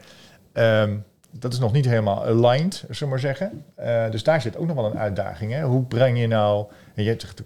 Um, 0.83 1.03
dat 1.39 1.53
is 1.53 1.59
nog 1.59 1.71
niet 1.71 1.85
helemaal 1.85 2.25
aligned, 2.25 2.75
zullen 2.75 2.97
we 2.99 3.05
maar 3.05 3.19
zeggen. 3.19 3.65
Uh, 3.79 4.11
dus 4.11 4.23
daar 4.23 4.41
zit 4.41 4.57
ook 4.57 4.67
nog 4.67 4.75
wel 4.75 4.85
een 4.85 4.97
uitdaging. 4.97 5.51
Hè? 5.51 5.63
Hoe 5.63 5.83
breng 5.83 6.19
je 6.19 6.27
nou, 6.27 6.65
en 6.95 7.03
je 7.03 7.15
zegt, 7.17 7.41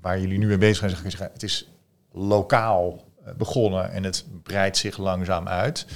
waar 0.00 0.20
jullie 0.20 0.38
nu 0.38 0.46
mee 0.46 0.58
bezig 0.58 0.76
zijn, 0.76 0.90
zeg 0.90 1.00
zeggen, 1.00 1.30
het 1.32 1.42
is 1.42 1.70
lokaal 2.12 3.04
eh, 3.24 3.34
begonnen 3.34 3.90
en 3.90 4.04
het 4.04 4.24
breidt 4.42 4.76
zich 4.76 4.96
langzaam 4.96 5.48
uit. 5.48 5.86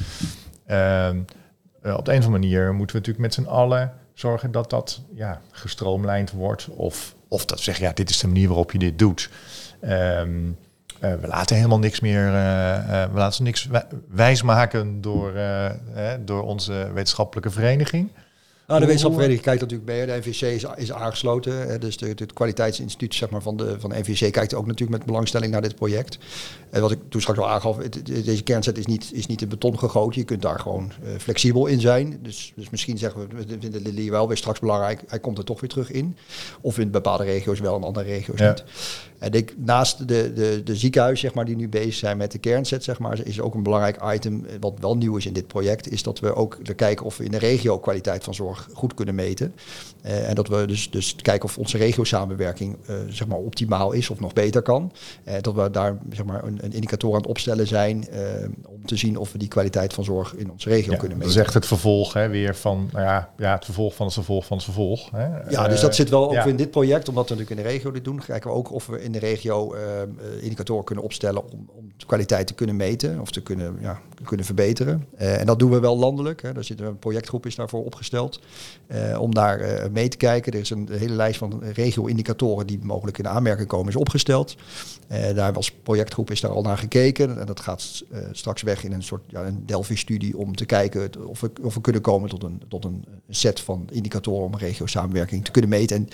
Uh, 0.66 1.08
op 1.96 2.04
de 2.04 2.12
een 2.12 2.18
of 2.18 2.24
andere 2.24 2.28
manier 2.28 2.74
moeten 2.74 2.96
we 2.96 3.02
natuurlijk 3.02 3.18
met 3.18 3.34
z'n 3.34 3.50
allen 3.50 3.92
zorgen 4.14 4.50
dat 4.50 4.70
dat 4.70 5.02
ja, 5.14 5.40
gestroomlijnd 5.50 6.30
wordt. 6.30 6.68
Of, 6.68 7.14
of 7.28 7.44
dat 7.44 7.60
zeggen, 7.60 7.84
ja, 7.84 7.92
dit 7.92 8.10
is 8.10 8.18
de 8.18 8.26
manier 8.26 8.46
waarop 8.46 8.72
je 8.72 8.78
dit 8.78 8.98
doet. 8.98 9.30
Uh, 9.80 10.22
we 11.00 11.26
laten 11.26 11.56
helemaal 11.56 11.78
niks 11.78 12.00
meer, 12.00 12.26
uh, 12.26 12.32
uh, 12.32 13.04
we 13.12 13.18
laten 13.18 13.44
niks 13.44 13.68
wijsmaken 14.08 15.00
door, 15.00 15.32
door 16.24 16.42
onze 16.42 16.90
wetenschappelijke 16.92 17.50
vereniging. 17.50 18.10
Nou, 18.66 18.80
de 18.80 18.86
wetenschapsvereniging 18.86 19.44
kijkt 19.44 19.60
natuurlijk 19.60 19.90
mee. 19.90 20.06
De 20.06 20.18
NVC 20.18 20.40
is, 20.40 20.66
is 20.76 20.92
aangesloten. 20.92 21.68
Hè, 21.68 21.78
dus 21.78 22.00
het 22.00 22.32
kwaliteitsinstituut 22.32 23.14
zeg 23.14 23.30
maar, 23.30 23.42
van, 23.42 23.56
de, 23.56 23.80
van 23.80 23.90
de 23.90 23.98
NVC 23.98 24.32
kijkt 24.32 24.54
ook 24.54 24.66
natuurlijk 24.66 24.98
met 24.98 25.06
belangstelling 25.06 25.52
naar 25.52 25.62
dit 25.62 25.74
project. 25.74 26.18
En 26.70 26.80
wat 26.80 26.90
ik 26.90 26.98
toen 27.08 27.20
straks 27.20 27.38
al 27.38 27.48
aangaf, 27.48 27.76
deze 27.76 28.42
kernset 28.42 28.78
is 28.78 28.86
niet, 28.86 29.10
is 29.12 29.26
niet 29.26 29.42
in 29.42 29.48
beton 29.48 29.78
gegoten. 29.78 30.20
Je 30.20 30.26
kunt 30.26 30.42
daar 30.42 30.60
gewoon 30.60 30.92
uh, 31.04 31.10
flexibel 31.18 31.66
in 31.66 31.80
zijn. 31.80 32.18
Dus, 32.22 32.52
dus 32.56 32.70
misschien 32.70 32.98
zeggen 32.98 33.20
we, 33.20 33.36
we 33.36 33.56
vinden 33.60 33.82
Lily 33.82 34.10
wel 34.10 34.28
weer 34.28 34.36
straks 34.36 34.58
belangrijk. 34.58 35.02
Hij 35.06 35.18
komt 35.18 35.38
er 35.38 35.44
toch 35.44 35.60
weer 35.60 35.70
terug 35.70 35.90
in. 35.90 36.16
Of 36.60 36.78
in 36.78 36.90
bepaalde 36.90 37.24
regio's 37.24 37.60
wel, 37.60 37.76
in 37.76 37.82
andere 37.82 38.06
regio's 38.06 38.38
ja. 38.38 38.48
niet. 38.48 38.64
En 39.24 39.32
ik, 39.32 39.54
naast 39.56 40.08
de, 40.08 40.32
de, 40.32 40.60
de 40.64 40.76
ziekenhuis, 40.76 41.20
zeg 41.20 41.34
maar, 41.34 41.44
die 41.44 41.56
nu 41.56 41.68
bezig 41.68 41.94
zijn 41.94 42.16
met 42.16 42.32
de 42.32 42.38
kernset, 42.38 42.84
zeg 42.84 42.98
maar, 42.98 43.20
is 43.26 43.40
ook 43.40 43.54
een 43.54 43.62
belangrijk 43.62 43.98
item, 44.14 44.46
wat 44.60 44.74
wel 44.80 44.96
nieuw 44.96 45.16
is 45.16 45.26
in 45.26 45.32
dit 45.32 45.46
project, 45.46 45.92
is 45.92 46.02
dat 46.02 46.20
we 46.20 46.34
ook 46.34 46.58
kijken 46.76 47.06
of 47.06 47.16
we 47.16 47.24
in 47.24 47.30
de 47.30 47.38
regio 47.38 47.78
kwaliteit 47.78 48.24
van 48.24 48.34
zorg 48.34 48.68
goed 48.72 48.94
kunnen 48.94 49.14
meten. 49.14 49.54
Uh, 50.06 50.28
en 50.28 50.34
dat 50.34 50.48
we 50.48 50.66
dus, 50.66 50.90
dus 50.90 51.16
kijken 51.16 51.48
of 51.48 51.58
onze 51.58 51.78
regio-samenwerking 51.78 52.76
uh, 52.90 52.96
zeg 53.08 53.26
maar 53.26 53.38
optimaal 53.38 53.92
is 53.92 54.10
of 54.10 54.20
nog 54.20 54.32
beter 54.32 54.62
kan. 54.62 54.92
Uh, 55.24 55.34
dat 55.40 55.54
we 55.54 55.70
daar 55.70 55.98
zeg 56.12 56.24
maar, 56.24 56.44
een, 56.44 56.58
een 56.62 56.72
indicator 56.72 57.10
aan 57.10 57.16
het 57.20 57.26
opstellen 57.26 57.66
zijn 57.66 58.08
om 58.66 58.86
te 58.86 58.96
zien 58.96 59.16
of 59.16 59.32
we 59.32 59.38
die 59.38 59.48
kwaliteit 59.48 59.92
van 59.92 60.04
zorg 60.04 60.34
in 60.34 60.50
onze 60.50 60.68
regio 60.68 60.92
ja, 60.92 60.98
kunnen 60.98 61.18
meten. 61.18 61.32
Dat 61.32 61.40
is 61.40 61.46
echt 61.46 61.54
het 61.54 61.66
vervolg 61.66 62.12
hè, 62.12 62.28
weer 62.28 62.56
van, 62.56 62.88
nou 62.92 63.04
ja, 63.04 63.30
ja, 63.36 63.54
het 63.54 63.64
vervolg 63.64 63.94
van 63.94 64.06
het 64.06 64.14
vervolg 64.14 64.46
van 64.46 64.56
het 64.56 64.64
vervolg. 64.64 65.10
Hè. 65.10 65.50
Ja, 65.50 65.68
dus 65.68 65.80
dat 65.80 65.94
zit 65.94 66.10
wel 66.10 66.24
ook 66.24 66.32
ja. 66.32 66.44
in 66.44 66.56
dit 66.56 66.70
project, 66.70 67.08
omdat 67.08 67.28
we 67.28 67.34
natuurlijk 67.34 67.60
in 67.60 67.66
de 67.66 67.76
regio 67.76 67.90
dit 67.90 68.04
doen, 68.04 68.20
kijken 68.26 68.50
we 68.50 68.56
ook 68.56 68.72
of 68.72 68.86
we 68.86 69.02
in 69.02 69.12
de 69.14 69.20
regio 69.20 69.74
indicatoren 70.40 70.84
kunnen 70.84 71.04
opstellen 71.04 71.52
om, 71.52 71.68
om 71.76 71.92
de 71.96 72.06
kwaliteit 72.06 72.46
te 72.46 72.54
kunnen 72.54 72.76
meten 72.76 73.20
of 73.20 73.30
te 73.30 73.42
kunnen, 73.42 73.76
ja, 73.80 74.00
kunnen 74.24 74.46
verbeteren. 74.46 75.06
en 75.16 75.46
dat 75.46 75.58
doen 75.58 75.70
we 75.70 75.80
wel 75.80 75.98
landelijk. 75.98 76.42
Hè. 76.42 76.52
Daar 76.52 76.64
zit 76.64 76.80
een 76.80 76.98
projectgroep 76.98 77.46
is 77.46 77.54
daarvoor 77.54 77.84
opgesteld. 77.84 78.40
Om 79.18 79.34
daar 79.34 79.88
mee 79.92 80.08
te 80.08 80.16
kijken. 80.16 80.52
Er 80.52 80.58
is 80.58 80.70
een 80.70 80.88
hele 80.92 81.14
lijst 81.14 81.38
van 81.38 81.62
regio-indicatoren 81.62 82.66
die 82.66 82.78
mogelijk 82.82 83.18
in 83.18 83.28
aanmerking 83.28 83.68
komen, 83.68 83.88
is 83.88 83.96
opgesteld. 83.96 84.56
Daar 85.34 85.52
was 85.52 85.72
projectgroep 85.72 86.30
is 86.30 86.40
daar 86.40 86.50
al 86.50 86.62
naar 86.62 86.78
gekeken. 86.78 87.40
En 87.40 87.46
dat 87.46 87.60
gaat 87.60 88.04
straks 88.32 88.62
weg 88.62 88.84
in 88.84 88.92
een 88.92 89.02
soort 89.02 89.22
ja, 89.28 89.44
een 89.44 89.62
Delphi-studie 89.66 90.36
om 90.36 90.56
te 90.56 90.64
kijken 90.64 91.26
of 91.26 91.40
we, 91.40 91.50
of 91.62 91.74
we 91.74 91.80
kunnen 91.80 92.02
komen 92.02 92.28
tot 92.28 92.42
een, 92.42 92.62
tot 92.68 92.84
een 92.84 93.04
set 93.28 93.60
van 93.60 93.88
indicatoren 93.90 94.46
om 94.46 94.56
regio-samenwerking 94.56 95.44
te 95.44 95.50
kunnen 95.50 95.70
meten. 95.70 95.96
En 95.96 96.08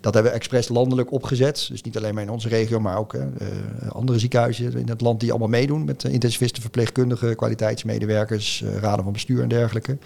dat 0.00 0.14
hebben 0.14 0.32
we 0.32 0.38
expres 0.38 0.68
landelijk 0.68 1.12
opgezet. 1.12 1.66
Dus 1.70 1.82
niet 1.82 1.96
alleen 1.96 2.14
maar 2.14 2.22
in 2.22 2.30
regio, 2.46 2.80
maar 2.80 2.98
ook 2.98 3.16
andere 3.88 4.18
ziekenhuizen 4.18 4.72
in 4.72 4.88
het 4.88 5.00
land 5.00 5.20
die 5.20 5.30
allemaal 5.30 5.48
meedoen 5.48 5.84
met 5.84 6.04
intensivisten, 6.04 6.62
verpleegkundigen, 6.62 7.36
kwaliteitsmedewerkers, 7.36 8.64
raden 8.80 9.04
van 9.04 9.12
bestuur 9.12 9.42
en 9.42 9.48
dergelijke. 9.48 9.98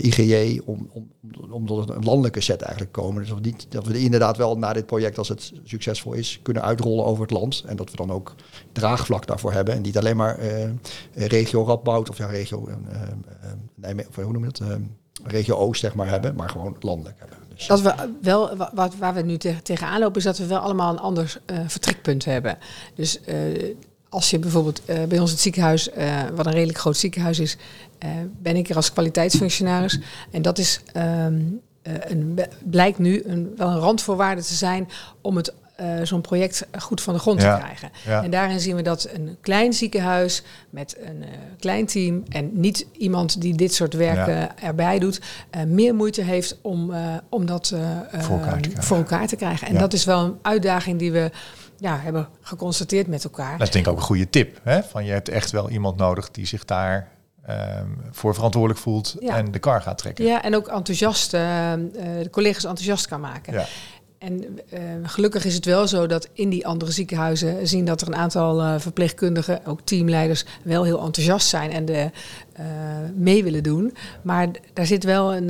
IGJ, 0.00 0.60
om, 0.64 0.88
om, 0.92 1.10
om 1.50 1.68
een 1.68 2.04
landelijke 2.04 2.40
set 2.40 2.62
eigenlijk 2.62 2.92
komen. 2.92 3.20
Dus 3.20 3.28
dat 3.28 3.38
we, 3.38 3.44
niet, 3.44 3.66
dat 3.68 3.86
we 3.86 3.98
inderdaad 3.98 4.36
wel 4.36 4.58
na 4.58 4.72
dit 4.72 4.86
project, 4.86 5.18
als 5.18 5.28
het 5.28 5.52
succesvol 5.64 6.12
is, 6.12 6.40
kunnen 6.42 6.62
uitrollen 6.62 7.04
over 7.04 7.22
het 7.22 7.30
land. 7.30 7.64
En 7.66 7.76
dat 7.76 7.90
we 7.90 7.96
dan 7.96 8.10
ook 8.10 8.34
draagvlak 8.72 9.26
daarvoor 9.26 9.52
hebben. 9.52 9.74
En 9.74 9.82
niet 9.82 9.98
alleen 9.98 10.16
maar 10.16 10.38
regio 11.14 11.64
Radboud 11.64 12.10
of 12.10 12.18
ja, 12.18 12.26
regio 12.26 12.68
Nijmegen, 13.74 14.22
hoe 14.22 14.32
noem 14.32 14.42
je 14.42 14.48
het? 14.48 14.60
regio 15.24 15.56
Oost 15.56 15.80
zeg 15.80 15.94
maar 15.94 16.08
hebben, 16.08 16.34
maar 16.34 16.48
gewoon 16.48 16.76
landelijk 16.80 17.18
hebben. 17.18 17.41
Dus. 17.54 17.66
Dat 17.66 17.80
we 17.80 17.94
wel, 18.22 18.56
wat, 18.74 18.96
waar 18.96 19.14
we 19.14 19.22
nu 19.22 19.36
tegen, 19.36 19.62
tegenaan 19.62 20.00
lopen, 20.00 20.16
is 20.16 20.24
dat 20.24 20.38
we 20.38 20.46
wel 20.46 20.58
allemaal 20.58 20.92
een 20.92 20.98
ander 20.98 21.40
vertrekpunt 21.66 22.24
hebben. 22.24 22.58
Dus 22.94 23.18
als 24.08 24.30
je 24.30 24.38
bijvoorbeeld 24.38 24.80
uh, 24.86 25.02
bij 25.04 25.18
ons 25.18 25.30
het 25.30 25.40
ziekenhuis, 25.40 25.88
wat 26.34 26.46
een 26.46 26.52
redelijk 26.52 26.78
groot 26.78 26.96
ziekenhuis 26.96 27.38
is, 27.38 27.56
ben 28.42 28.56
ik 28.56 28.68
er 28.68 28.76
als 28.76 28.92
kwaliteitsfunctionaris. 28.92 29.98
En 30.30 30.42
dat 30.42 30.58
is 30.58 30.80
um, 30.96 31.60
een, 31.82 32.40
blijkt 32.64 32.98
nu 32.98 33.22
een, 33.24 33.52
wel 33.56 33.68
een 33.68 33.78
randvoorwaarde 33.78 34.42
te 34.42 34.54
zijn 34.54 34.88
om 35.20 35.36
het 35.36 35.54
zo'n 36.02 36.20
project 36.20 36.66
goed 36.78 37.00
van 37.00 37.14
de 37.14 37.20
grond 37.20 37.42
ja, 37.42 37.54
te 37.54 37.62
krijgen. 37.62 37.90
Ja. 38.06 38.22
En 38.22 38.30
daarin 38.30 38.60
zien 38.60 38.76
we 38.76 38.82
dat 38.82 39.08
een 39.12 39.36
klein 39.40 39.72
ziekenhuis 39.72 40.42
met 40.70 40.96
een 41.04 41.24
klein 41.58 41.86
team 41.86 42.22
en 42.28 42.50
niet 42.52 42.86
iemand 42.92 43.40
die 43.40 43.54
dit 43.54 43.74
soort 43.74 43.94
werken 43.94 44.36
ja. 44.36 44.54
erbij 44.62 44.98
doet, 44.98 45.20
meer 45.66 45.94
moeite 45.94 46.22
heeft 46.22 46.58
om, 46.62 46.92
om 47.28 47.46
dat 47.46 47.74
voor 48.10 48.38
elkaar, 48.38 48.60
voor, 48.78 48.96
elkaar 48.96 49.26
te 49.26 49.36
krijgen. 49.36 49.68
En 49.68 49.78
dat 49.78 49.92
is 49.92 50.04
wel 50.04 50.24
een 50.24 50.38
uitdaging 50.42 50.98
die 50.98 51.12
we 51.12 51.30
ja, 51.76 51.98
hebben 51.98 52.28
geconstateerd 52.40 53.06
met 53.06 53.24
elkaar. 53.24 53.58
Dat 53.58 53.66
is 53.66 53.72
denk 53.72 53.86
ik 53.86 53.92
ook 53.92 53.98
een 53.98 54.04
goede 54.04 54.30
tip. 54.30 54.60
Hè? 54.62 54.82
Van 54.82 55.04
je 55.04 55.12
hebt 55.12 55.28
echt 55.28 55.50
wel 55.50 55.70
iemand 55.70 55.96
nodig 55.96 56.30
die 56.30 56.46
zich 56.46 56.64
daar 56.64 57.08
um, 57.50 57.98
voor 58.10 58.34
verantwoordelijk 58.34 58.80
voelt 58.80 59.16
ja. 59.20 59.36
en 59.36 59.52
de 59.52 59.58
kar 59.58 59.82
gaat 59.82 59.98
trekken. 59.98 60.24
Ja, 60.24 60.42
en 60.42 60.56
ook 60.56 60.68
enthousiast, 60.68 61.34
uh, 61.34 61.40
de 62.22 62.28
collega's 62.30 62.64
enthousiast 62.64 63.06
kan 63.06 63.20
maken. 63.20 63.52
Ja. 63.52 63.66
En 64.22 64.58
uh, 64.74 64.80
gelukkig 65.02 65.44
is 65.44 65.54
het 65.54 65.64
wel 65.64 65.88
zo 65.88 66.06
dat 66.06 66.28
in 66.32 66.48
die 66.48 66.66
andere 66.66 66.92
ziekenhuizen 66.92 67.68
zien 67.68 67.84
dat 67.84 68.00
er 68.00 68.06
een 68.06 68.16
aantal 68.16 68.60
uh, 68.60 68.74
verpleegkundigen, 68.78 69.66
ook 69.66 69.80
teamleiders, 69.84 70.44
wel 70.62 70.84
heel 70.84 71.04
enthousiast 71.04 71.48
zijn 71.48 71.70
en 71.70 71.84
de, 71.84 72.10
uh, 72.60 72.66
mee 73.14 73.44
willen 73.44 73.62
doen. 73.62 73.94
Maar 74.22 74.48
daar 74.72 74.86
zit 74.86 75.04
wel 75.04 75.34
een. 75.34 75.46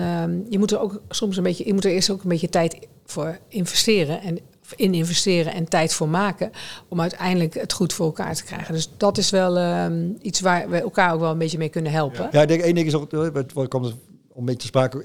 je 0.48 0.58
moet 0.58 0.70
er 0.70 0.80
ook 0.80 1.00
soms 1.08 1.36
een 1.36 1.42
beetje, 1.42 1.66
je 1.66 1.74
moet 1.74 1.84
er 1.84 1.90
eerst 1.90 2.10
ook 2.10 2.22
een 2.22 2.28
beetje 2.28 2.48
tijd 2.48 2.78
voor 3.06 3.38
investeren. 3.48 4.20
En 4.20 4.38
in 4.76 4.94
investeren 4.94 5.52
en 5.52 5.68
tijd 5.68 5.94
voor 5.94 6.08
maken 6.08 6.50
om 6.88 7.00
uiteindelijk 7.00 7.54
het 7.54 7.72
goed 7.72 7.92
voor 7.92 8.06
elkaar 8.06 8.34
te 8.34 8.44
krijgen. 8.44 8.74
Dus 8.74 8.90
dat 8.96 9.18
is 9.18 9.30
wel 9.30 9.58
um, 9.58 10.16
iets 10.22 10.40
waar 10.40 10.68
we 10.68 10.80
elkaar 10.80 11.12
ook 11.14 11.20
wel 11.20 11.30
een 11.30 11.38
beetje 11.38 11.58
mee 11.58 11.68
kunnen 11.68 11.92
helpen. 11.92 12.28
Ja, 12.32 12.42
ik 12.42 12.48
denk 12.48 12.62
één 12.62 12.74
ding 12.74 12.86
is 12.86 12.94
ook, 12.94 13.32
wat 13.54 13.68
komt 13.68 13.94
om 14.32 14.44
beetje 14.44 14.60
te 14.60 14.66
sprake, 14.66 14.98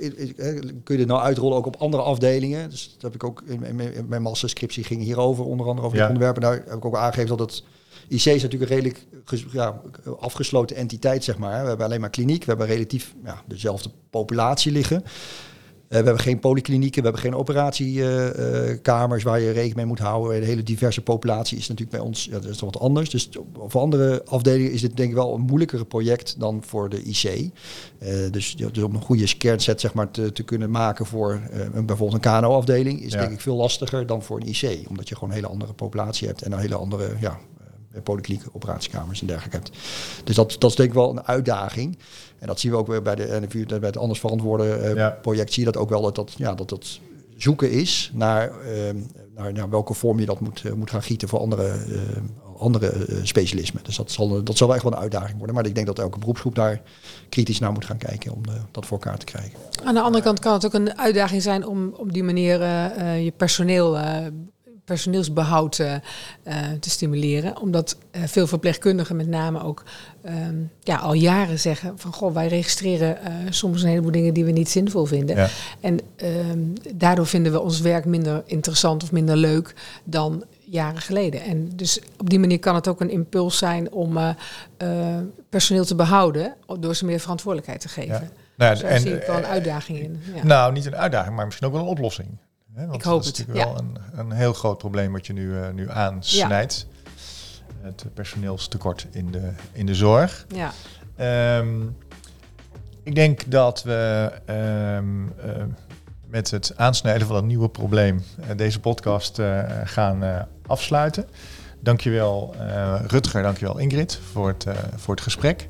kun 0.83 0.95
je 0.95 0.97
dit 0.97 1.07
nou 1.07 1.21
uitrollen 1.21 1.57
ook 1.57 1.65
op 1.65 1.75
andere 1.75 2.03
afdelingen. 2.03 2.69
Dus 2.69 2.91
dat 2.93 3.01
heb 3.01 3.13
ik 3.13 3.23
ook 3.23 3.43
in, 3.45 3.79
in 3.79 4.07
mijn 4.07 4.21
masterscriptie 4.21 4.83
ging 4.83 5.03
hierover, 5.03 5.45
onder 5.45 5.67
andere 5.67 5.87
over 5.87 5.99
ja. 5.99 6.07
onderwerpen. 6.07 6.41
Daar 6.41 6.53
heb 6.53 6.77
ik 6.77 6.85
ook 6.85 6.95
aangegeven 6.95 7.37
dat 7.37 7.51
het 7.51 7.63
IC 8.07 8.25
is 8.25 8.41
natuurlijk 8.41 8.71
een 8.71 8.77
redelijk 8.77 9.05
ja, 9.51 9.81
afgesloten 10.19 10.75
entiteit, 10.75 11.23
zeg 11.23 11.37
maar. 11.37 11.61
We 11.61 11.67
hebben 11.67 11.85
alleen 11.85 12.01
maar 12.01 12.09
kliniek, 12.09 12.43
we 12.43 12.49
hebben 12.49 12.67
relatief 12.67 13.15
ja, 13.23 13.41
dezelfde 13.45 13.89
populatie 14.09 14.71
liggen. 14.71 15.03
Uh, 15.89 15.97
we 16.00 16.06
hebben 16.06 16.23
geen 16.23 16.39
polyklinieken, 16.39 17.02
we 17.02 17.08
hebben 17.08 17.26
geen 17.26 17.39
operatiekamers 17.39 19.23
waar 19.23 19.39
je 19.39 19.52
rekening 19.52 19.76
mee 19.76 19.86
moet 19.86 20.00
houden. 20.00 20.39
De 20.39 20.45
hele 20.45 20.63
diverse 20.63 21.02
populatie 21.02 21.58
is 21.58 21.67
natuurlijk 21.67 21.97
bij 21.97 22.06
ons 22.06 22.26
ja, 22.26 22.32
dat 22.32 22.45
is 22.45 22.60
wat 22.60 22.80
anders. 22.80 23.10
Dus 23.10 23.30
voor 23.67 23.82
andere 23.82 24.23
afdelingen 24.26 24.71
is 24.71 24.82
dit 24.82 24.97
denk 24.97 25.10
ik 25.10 25.15
wel 25.15 25.34
een 25.34 25.41
moeilijkere 25.41 25.86
project 25.86 26.39
dan 26.39 26.63
voor 26.65 26.89
de 26.89 27.04
IC. 27.04 27.23
Uh, 27.23 28.32
dus, 28.32 28.56
dus 28.56 28.84
om 28.84 28.95
een 28.95 29.02
goede 29.02 29.36
kernset 29.38 29.82
zeg 29.82 29.93
maar, 29.93 30.12
te, 30.12 30.32
te 30.32 30.43
kunnen 30.43 30.71
maken 30.71 31.06
voor 31.06 31.41
een, 31.73 31.86
bijvoorbeeld 31.86 32.26
een 32.26 32.32
KNO-afdeling 32.32 33.02
is 33.02 33.13
ja. 33.13 33.19
denk 33.19 33.32
ik 33.32 33.41
veel 33.41 33.56
lastiger 33.56 34.06
dan 34.06 34.23
voor 34.23 34.39
een 34.39 34.47
IC. 34.47 34.89
Omdat 34.89 35.10
je 35.10 35.15
gewoon 35.15 35.30
een 35.30 35.36
hele 35.36 35.47
andere 35.47 35.73
populatie 35.73 36.28
hebt 36.28 36.41
en 36.41 36.52
een 36.52 36.60
hele 36.60 36.76
andere 36.76 37.10
ja, 37.19 37.39
polyklinieken, 38.01 38.49
operatiekamers 38.53 39.21
en 39.21 39.27
dergelijke 39.27 39.57
hebt. 39.57 39.71
Dus 40.23 40.36
dat, 40.36 40.55
dat 40.60 40.69
is 40.69 40.75
denk 40.75 40.89
ik 40.89 40.95
wel 40.95 41.10
een 41.10 41.25
uitdaging. 41.25 41.97
En 42.39 42.47
dat 42.47 42.60
zien 42.60 42.71
we 42.71 42.77
ook 42.77 42.88
weer 42.88 43.01
bij 43.01 43.15
de 43.15 43.39
NFU, 43.41 43.65
bij 43.65 43.79
het 43.81 43.97
Anders 43.97 44.19
Verantwoorde 44.19 44.93
Ja. 44.95 45.10
project, 45.21 45.53
zie 45.53 45.65
je 45.65 45.71
dat 45.71 45.81
ook 45.81 45.89
wel, 45.89 46.01
dat 46.01 46.15
dat, 46.15 46.33
ja, 46.38 46.53
dat, 46.55 46.69
dat 46.69 46.99
zoeken 47.38 47.71
is 47.71 48.12
naar, 48.13 48.51
ehm, 48.62 48.97
naar, 49.36 49.53
naar 49.53 49.69
welke 49.69 49.93
vorm 49.93 50.19
je 50.19 50.25
dat 50.25 50.39
moet, 50.39 50.62
eh, 50.65 50.73
moet 50.73 50.89
gaan 50.89 51.03
gieten 51.03 51.27
voor 51.27 51.39
andere, 51.39 51.67
eh, 51.67 51.99
andere 52.60 52.88
eh, 52.89 53.17
specialismen. 53.23 53.83
Dus 53.83 53.95
dat 53.95 54.12
zal, 54.12 54.43
dat 54.43 54.57
zal 54.57 54.67
wel 54.67 54.75
echt 54.75 54.86
wel 54.86 54.93
een 54.93 54.99
uitdaging 54.99 55.38
worden. 55.38 55.55
Maar 55.55 55.65
ik 55.65 55.75
denk 55.75 55.88
dat 55.88 55.99
elke 55.99 56.19
beroepsgroep 56.19 56.55
daar 56.55 56.81
kritisch 57.29 57.60
naar 57.60 57.71
moet 57.71 57.86
gaan 57.86 57.97
kijken 57.97 58.31
om 58.33 58.41
eh, 58.45 58.53
dat 58.71 58.86
voor 58.86 58.97
elkaar 58.97 59.17
te 59.17 59.25
krijgen. 59.25 59.51
Aan 59.83 59.93
de 59.93 60.01
andere 60.01 60.23
kant 60.23 60.39
kan 60.39 60.53
het 60.53 60.65
ook 60.65 60.73
een 60.73 60.97
uitdaging 60.97 61.41
zijn 61.41 61.65
om 61.67 61.93
op 61.97 62.13
die 62.13 62.23
manier 62.23 62.62
eh, 62.62 62.86
eh, 63.15 63.23
je 63.23 63.31
personeel, 63.31 63.97
eh, 63.97 64.25
personeelsbehoud 64.88 65.80
eh, 65.80 65.93
eh, 65.93 66.02
te 66.80 66.89
stimuleren. 66.89 67.62
Omdat 67.62 67.97
eh, 68.12 68.21
veel 68.26 68.47
verpleegkundigen 68.47 69.15
met 69.15 69.28
name 69.28 69.63
ook 69.63 69.84
ehm, 70.21 70.56
ja, 70.80 70.97
al 70.97 71.13
jaren 71.13 71.60
zeggen 71.60 72.00
van 72.00 72.13
goh, 72.13 72.34
wij 72.34 72.47
registreren 72.47 73.17
soms 73.50 73.82
een 73.82 73.89
heleboel 73.89 74.12
dingen 74.12 74.34
die 74.34 74.45
we 74.45 74.52
niet 74.52 74.69
zinvol 74.69 75.06
vinden. 75.06 75.36
Ja. 75.36 75.47
En 75.80 76.00
ehm, 76.15 76.60
daardoor 76.95 77.28
vinden 77.28 77.52
we 77.52 77.60
ons 77.60 77.80
werk 77.80 78.06
minder 78.06 78.43
interessant 78.45 79.04
of 79.04 79.12
minder 79.12 79.36
leuk 79.36 79.73
dan 80.04 80.43
jaren 80.65 81.02
geleden. 81.02 81.41
En 81.41 81.69
dus 81.76 82.00
op 82.17 82.30
die 82.30 82.39
manier 82.39 82.60
kan 82.60 82.76
het 82.76 82.88
ook 82.88 83.02
een 83.02 83.10
impuls 83.10 83.58
zijn 83.58 83.91
om 83.91 84.17
personeel 85.50 85.86
te 85.86 85.95
behouden 85.95 86.56
door 86.80 86.95
ze 86.95 87.06
meer 87.06 87.19
verantwoordelijkheid 87.19 87.82
te 87.82 87.89
geven. 87.89 88.13
Ja. 88.13 88.30
Nou, 88.56 88.76
ja, 88.76 88.82
Dus 88.82 88.89
daar 88.89 89.00
zie 89.00 89.15
ik 89.15 89.28
wel 89.28 89.38
een 89.38 89.45
uitdaging 89.45 90.00
in. 90.00 90.21
Ja. 90.36 90.43
Nou, 90.43 90.73
niet 90.73 90.86
een 90.86 90.95
uitdaging, 90.95 91.36
maar 91.36 91.45
misschien 91.45 91.67
ook 91.67 91.73
wel 91.73 91.82
een 91.82 91.88
oplossing. 91.88 92.28
Hè? 92.77 92.85
Want 92.85 92.95
Ik 92.95 93.03
hoop 93.03 93.23
dat 93.23 93.33
is 93.33 93.37
het, 93.37 93.47
natuurlijk 93.47 93.75
wel 93.75 93.79
een, 93.79 94.19
een 94.19 94.31
heel 94.31 94.53
groot 94.53 94.77
probleem 94.77 95.11
wat 95.11 95.27
je 95.27 95.33
nu, 95.33 95.59
eh, 95.59 95.69
nu 95.69 95.89
aansnijdt. 95.89 96.87
Het 97.81 98.05
personeelstekort 98.13 99.07
in 99.11 99.31
de, 99.31 99.51
in 99.71 99.85
de 99.85 99.95
zorg. 99.95 100.45
ja. 100.55 100.71
Ehm, 101.15 101.81
ik 103.03 103.15
denk 103.15 103.51
dat 103.51 103.83
we 103.83 104.31
ehm, 104.45 105.27
eh, 105.27 105.63
met 106.27 106.51
het 106.51 106.73
aansnijden 106.75 107.27
van 107.27 107.35
dat 107.35 107.45
nieuwe 107.45 107.69
probleem 107.69 108.23
eh, 108.39 108.57
deze 108.57 108.79
podcast 108.79 109.41
gaan 109.83 110.47
afsluiten. 110.67 111.27
Dankjewel 111.79 112.55
Rutger, 113.07 113.41
dankjewel 113.41 113.77
Ingrid 113.77 114.19
voor 114.31 114.47
het, 114.47 114.65
voor 114.95 115.13
het 115.13 115.23
gesprek. 115.23 115.67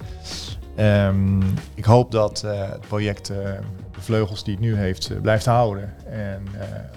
Ehm, 0.77 1.41
ik 1.73 1.85
hoop 1.85 2.11
dat 2.11 2.43
eh, 2.43 2.69
het 2.69 2.87
project 2.87 3.29
eh, 3.29 3.37
de 3.93 4.01
vleugels 4.01 4.43
die 4.43 4.53
het 4.53 4.63
nu 4.63 4.75
heeft 4.75 5.09
eh, 5.09 5.19
blijft 5.21 5.45
houden 5.45 5.93
en 6.09 6.47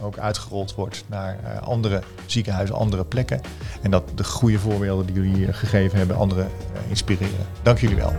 ook 0.03 0.19
uitgerold 0.19 0.75
wordt 0.75 1.05
naar 1.07 1.39
andere 1.61 2.03
ziekenhuizen, 2.27 2.77
andere 2.77 3.05
plekken. 3.05 3.41
En 3.83 3.91
dat 3.91 4.03
de 4.15 4.25
goede 4.25 4.59
voorbeelden 4.59 5.07
die 5.07 5.15
jullie 5.15 5.35
hier 5.35 5.55
gegeven 5.55 5.99
hebben 5.99 6.17
anderen 6.17 6.49
inspireren. 6.89 7.47
Dank 7.63 7.79
jullie 7.79 7.97
wel. 7.97 8.13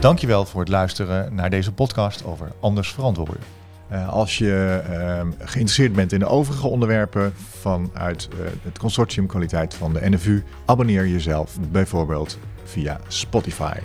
Dankjewel 0.00 0.44
voor 0.44 0.60
het 0.60 0.68
luisteren 0.68 1.34
naar 1.34 1.50
deze 1.50 1.72
podcast 1.72 2.24
over 2.24 2.52
anders 2.60 2.92
verantwoorden. 2.92 3.57
Eh, 3.88 4.08
als 4.08 4.38
je 4.38 4.82
ehm, 4.88 5.26
geïnteresseerd 5.38 5.92
bent 5.92 6.12
in 6.12 6.18
de 6.18 6.26
overige 6.26 6.66
onderwerpen 6.66 7.32
vanuit 7.58 8.28
eh, 8.32 8.38
het 8.62 8.78
consortium 8.78 9.26
kwaliteit 9.26 9.74
van 9.74 9.92
de 9.92 10.10
NFU, 10.10 10.44
abonneer 10.64 11.06
jezelf 11.06 11.56
bijvoorbeeld 11.70 12.38
via 12.64 13.00
Spotify. 13.06 13.78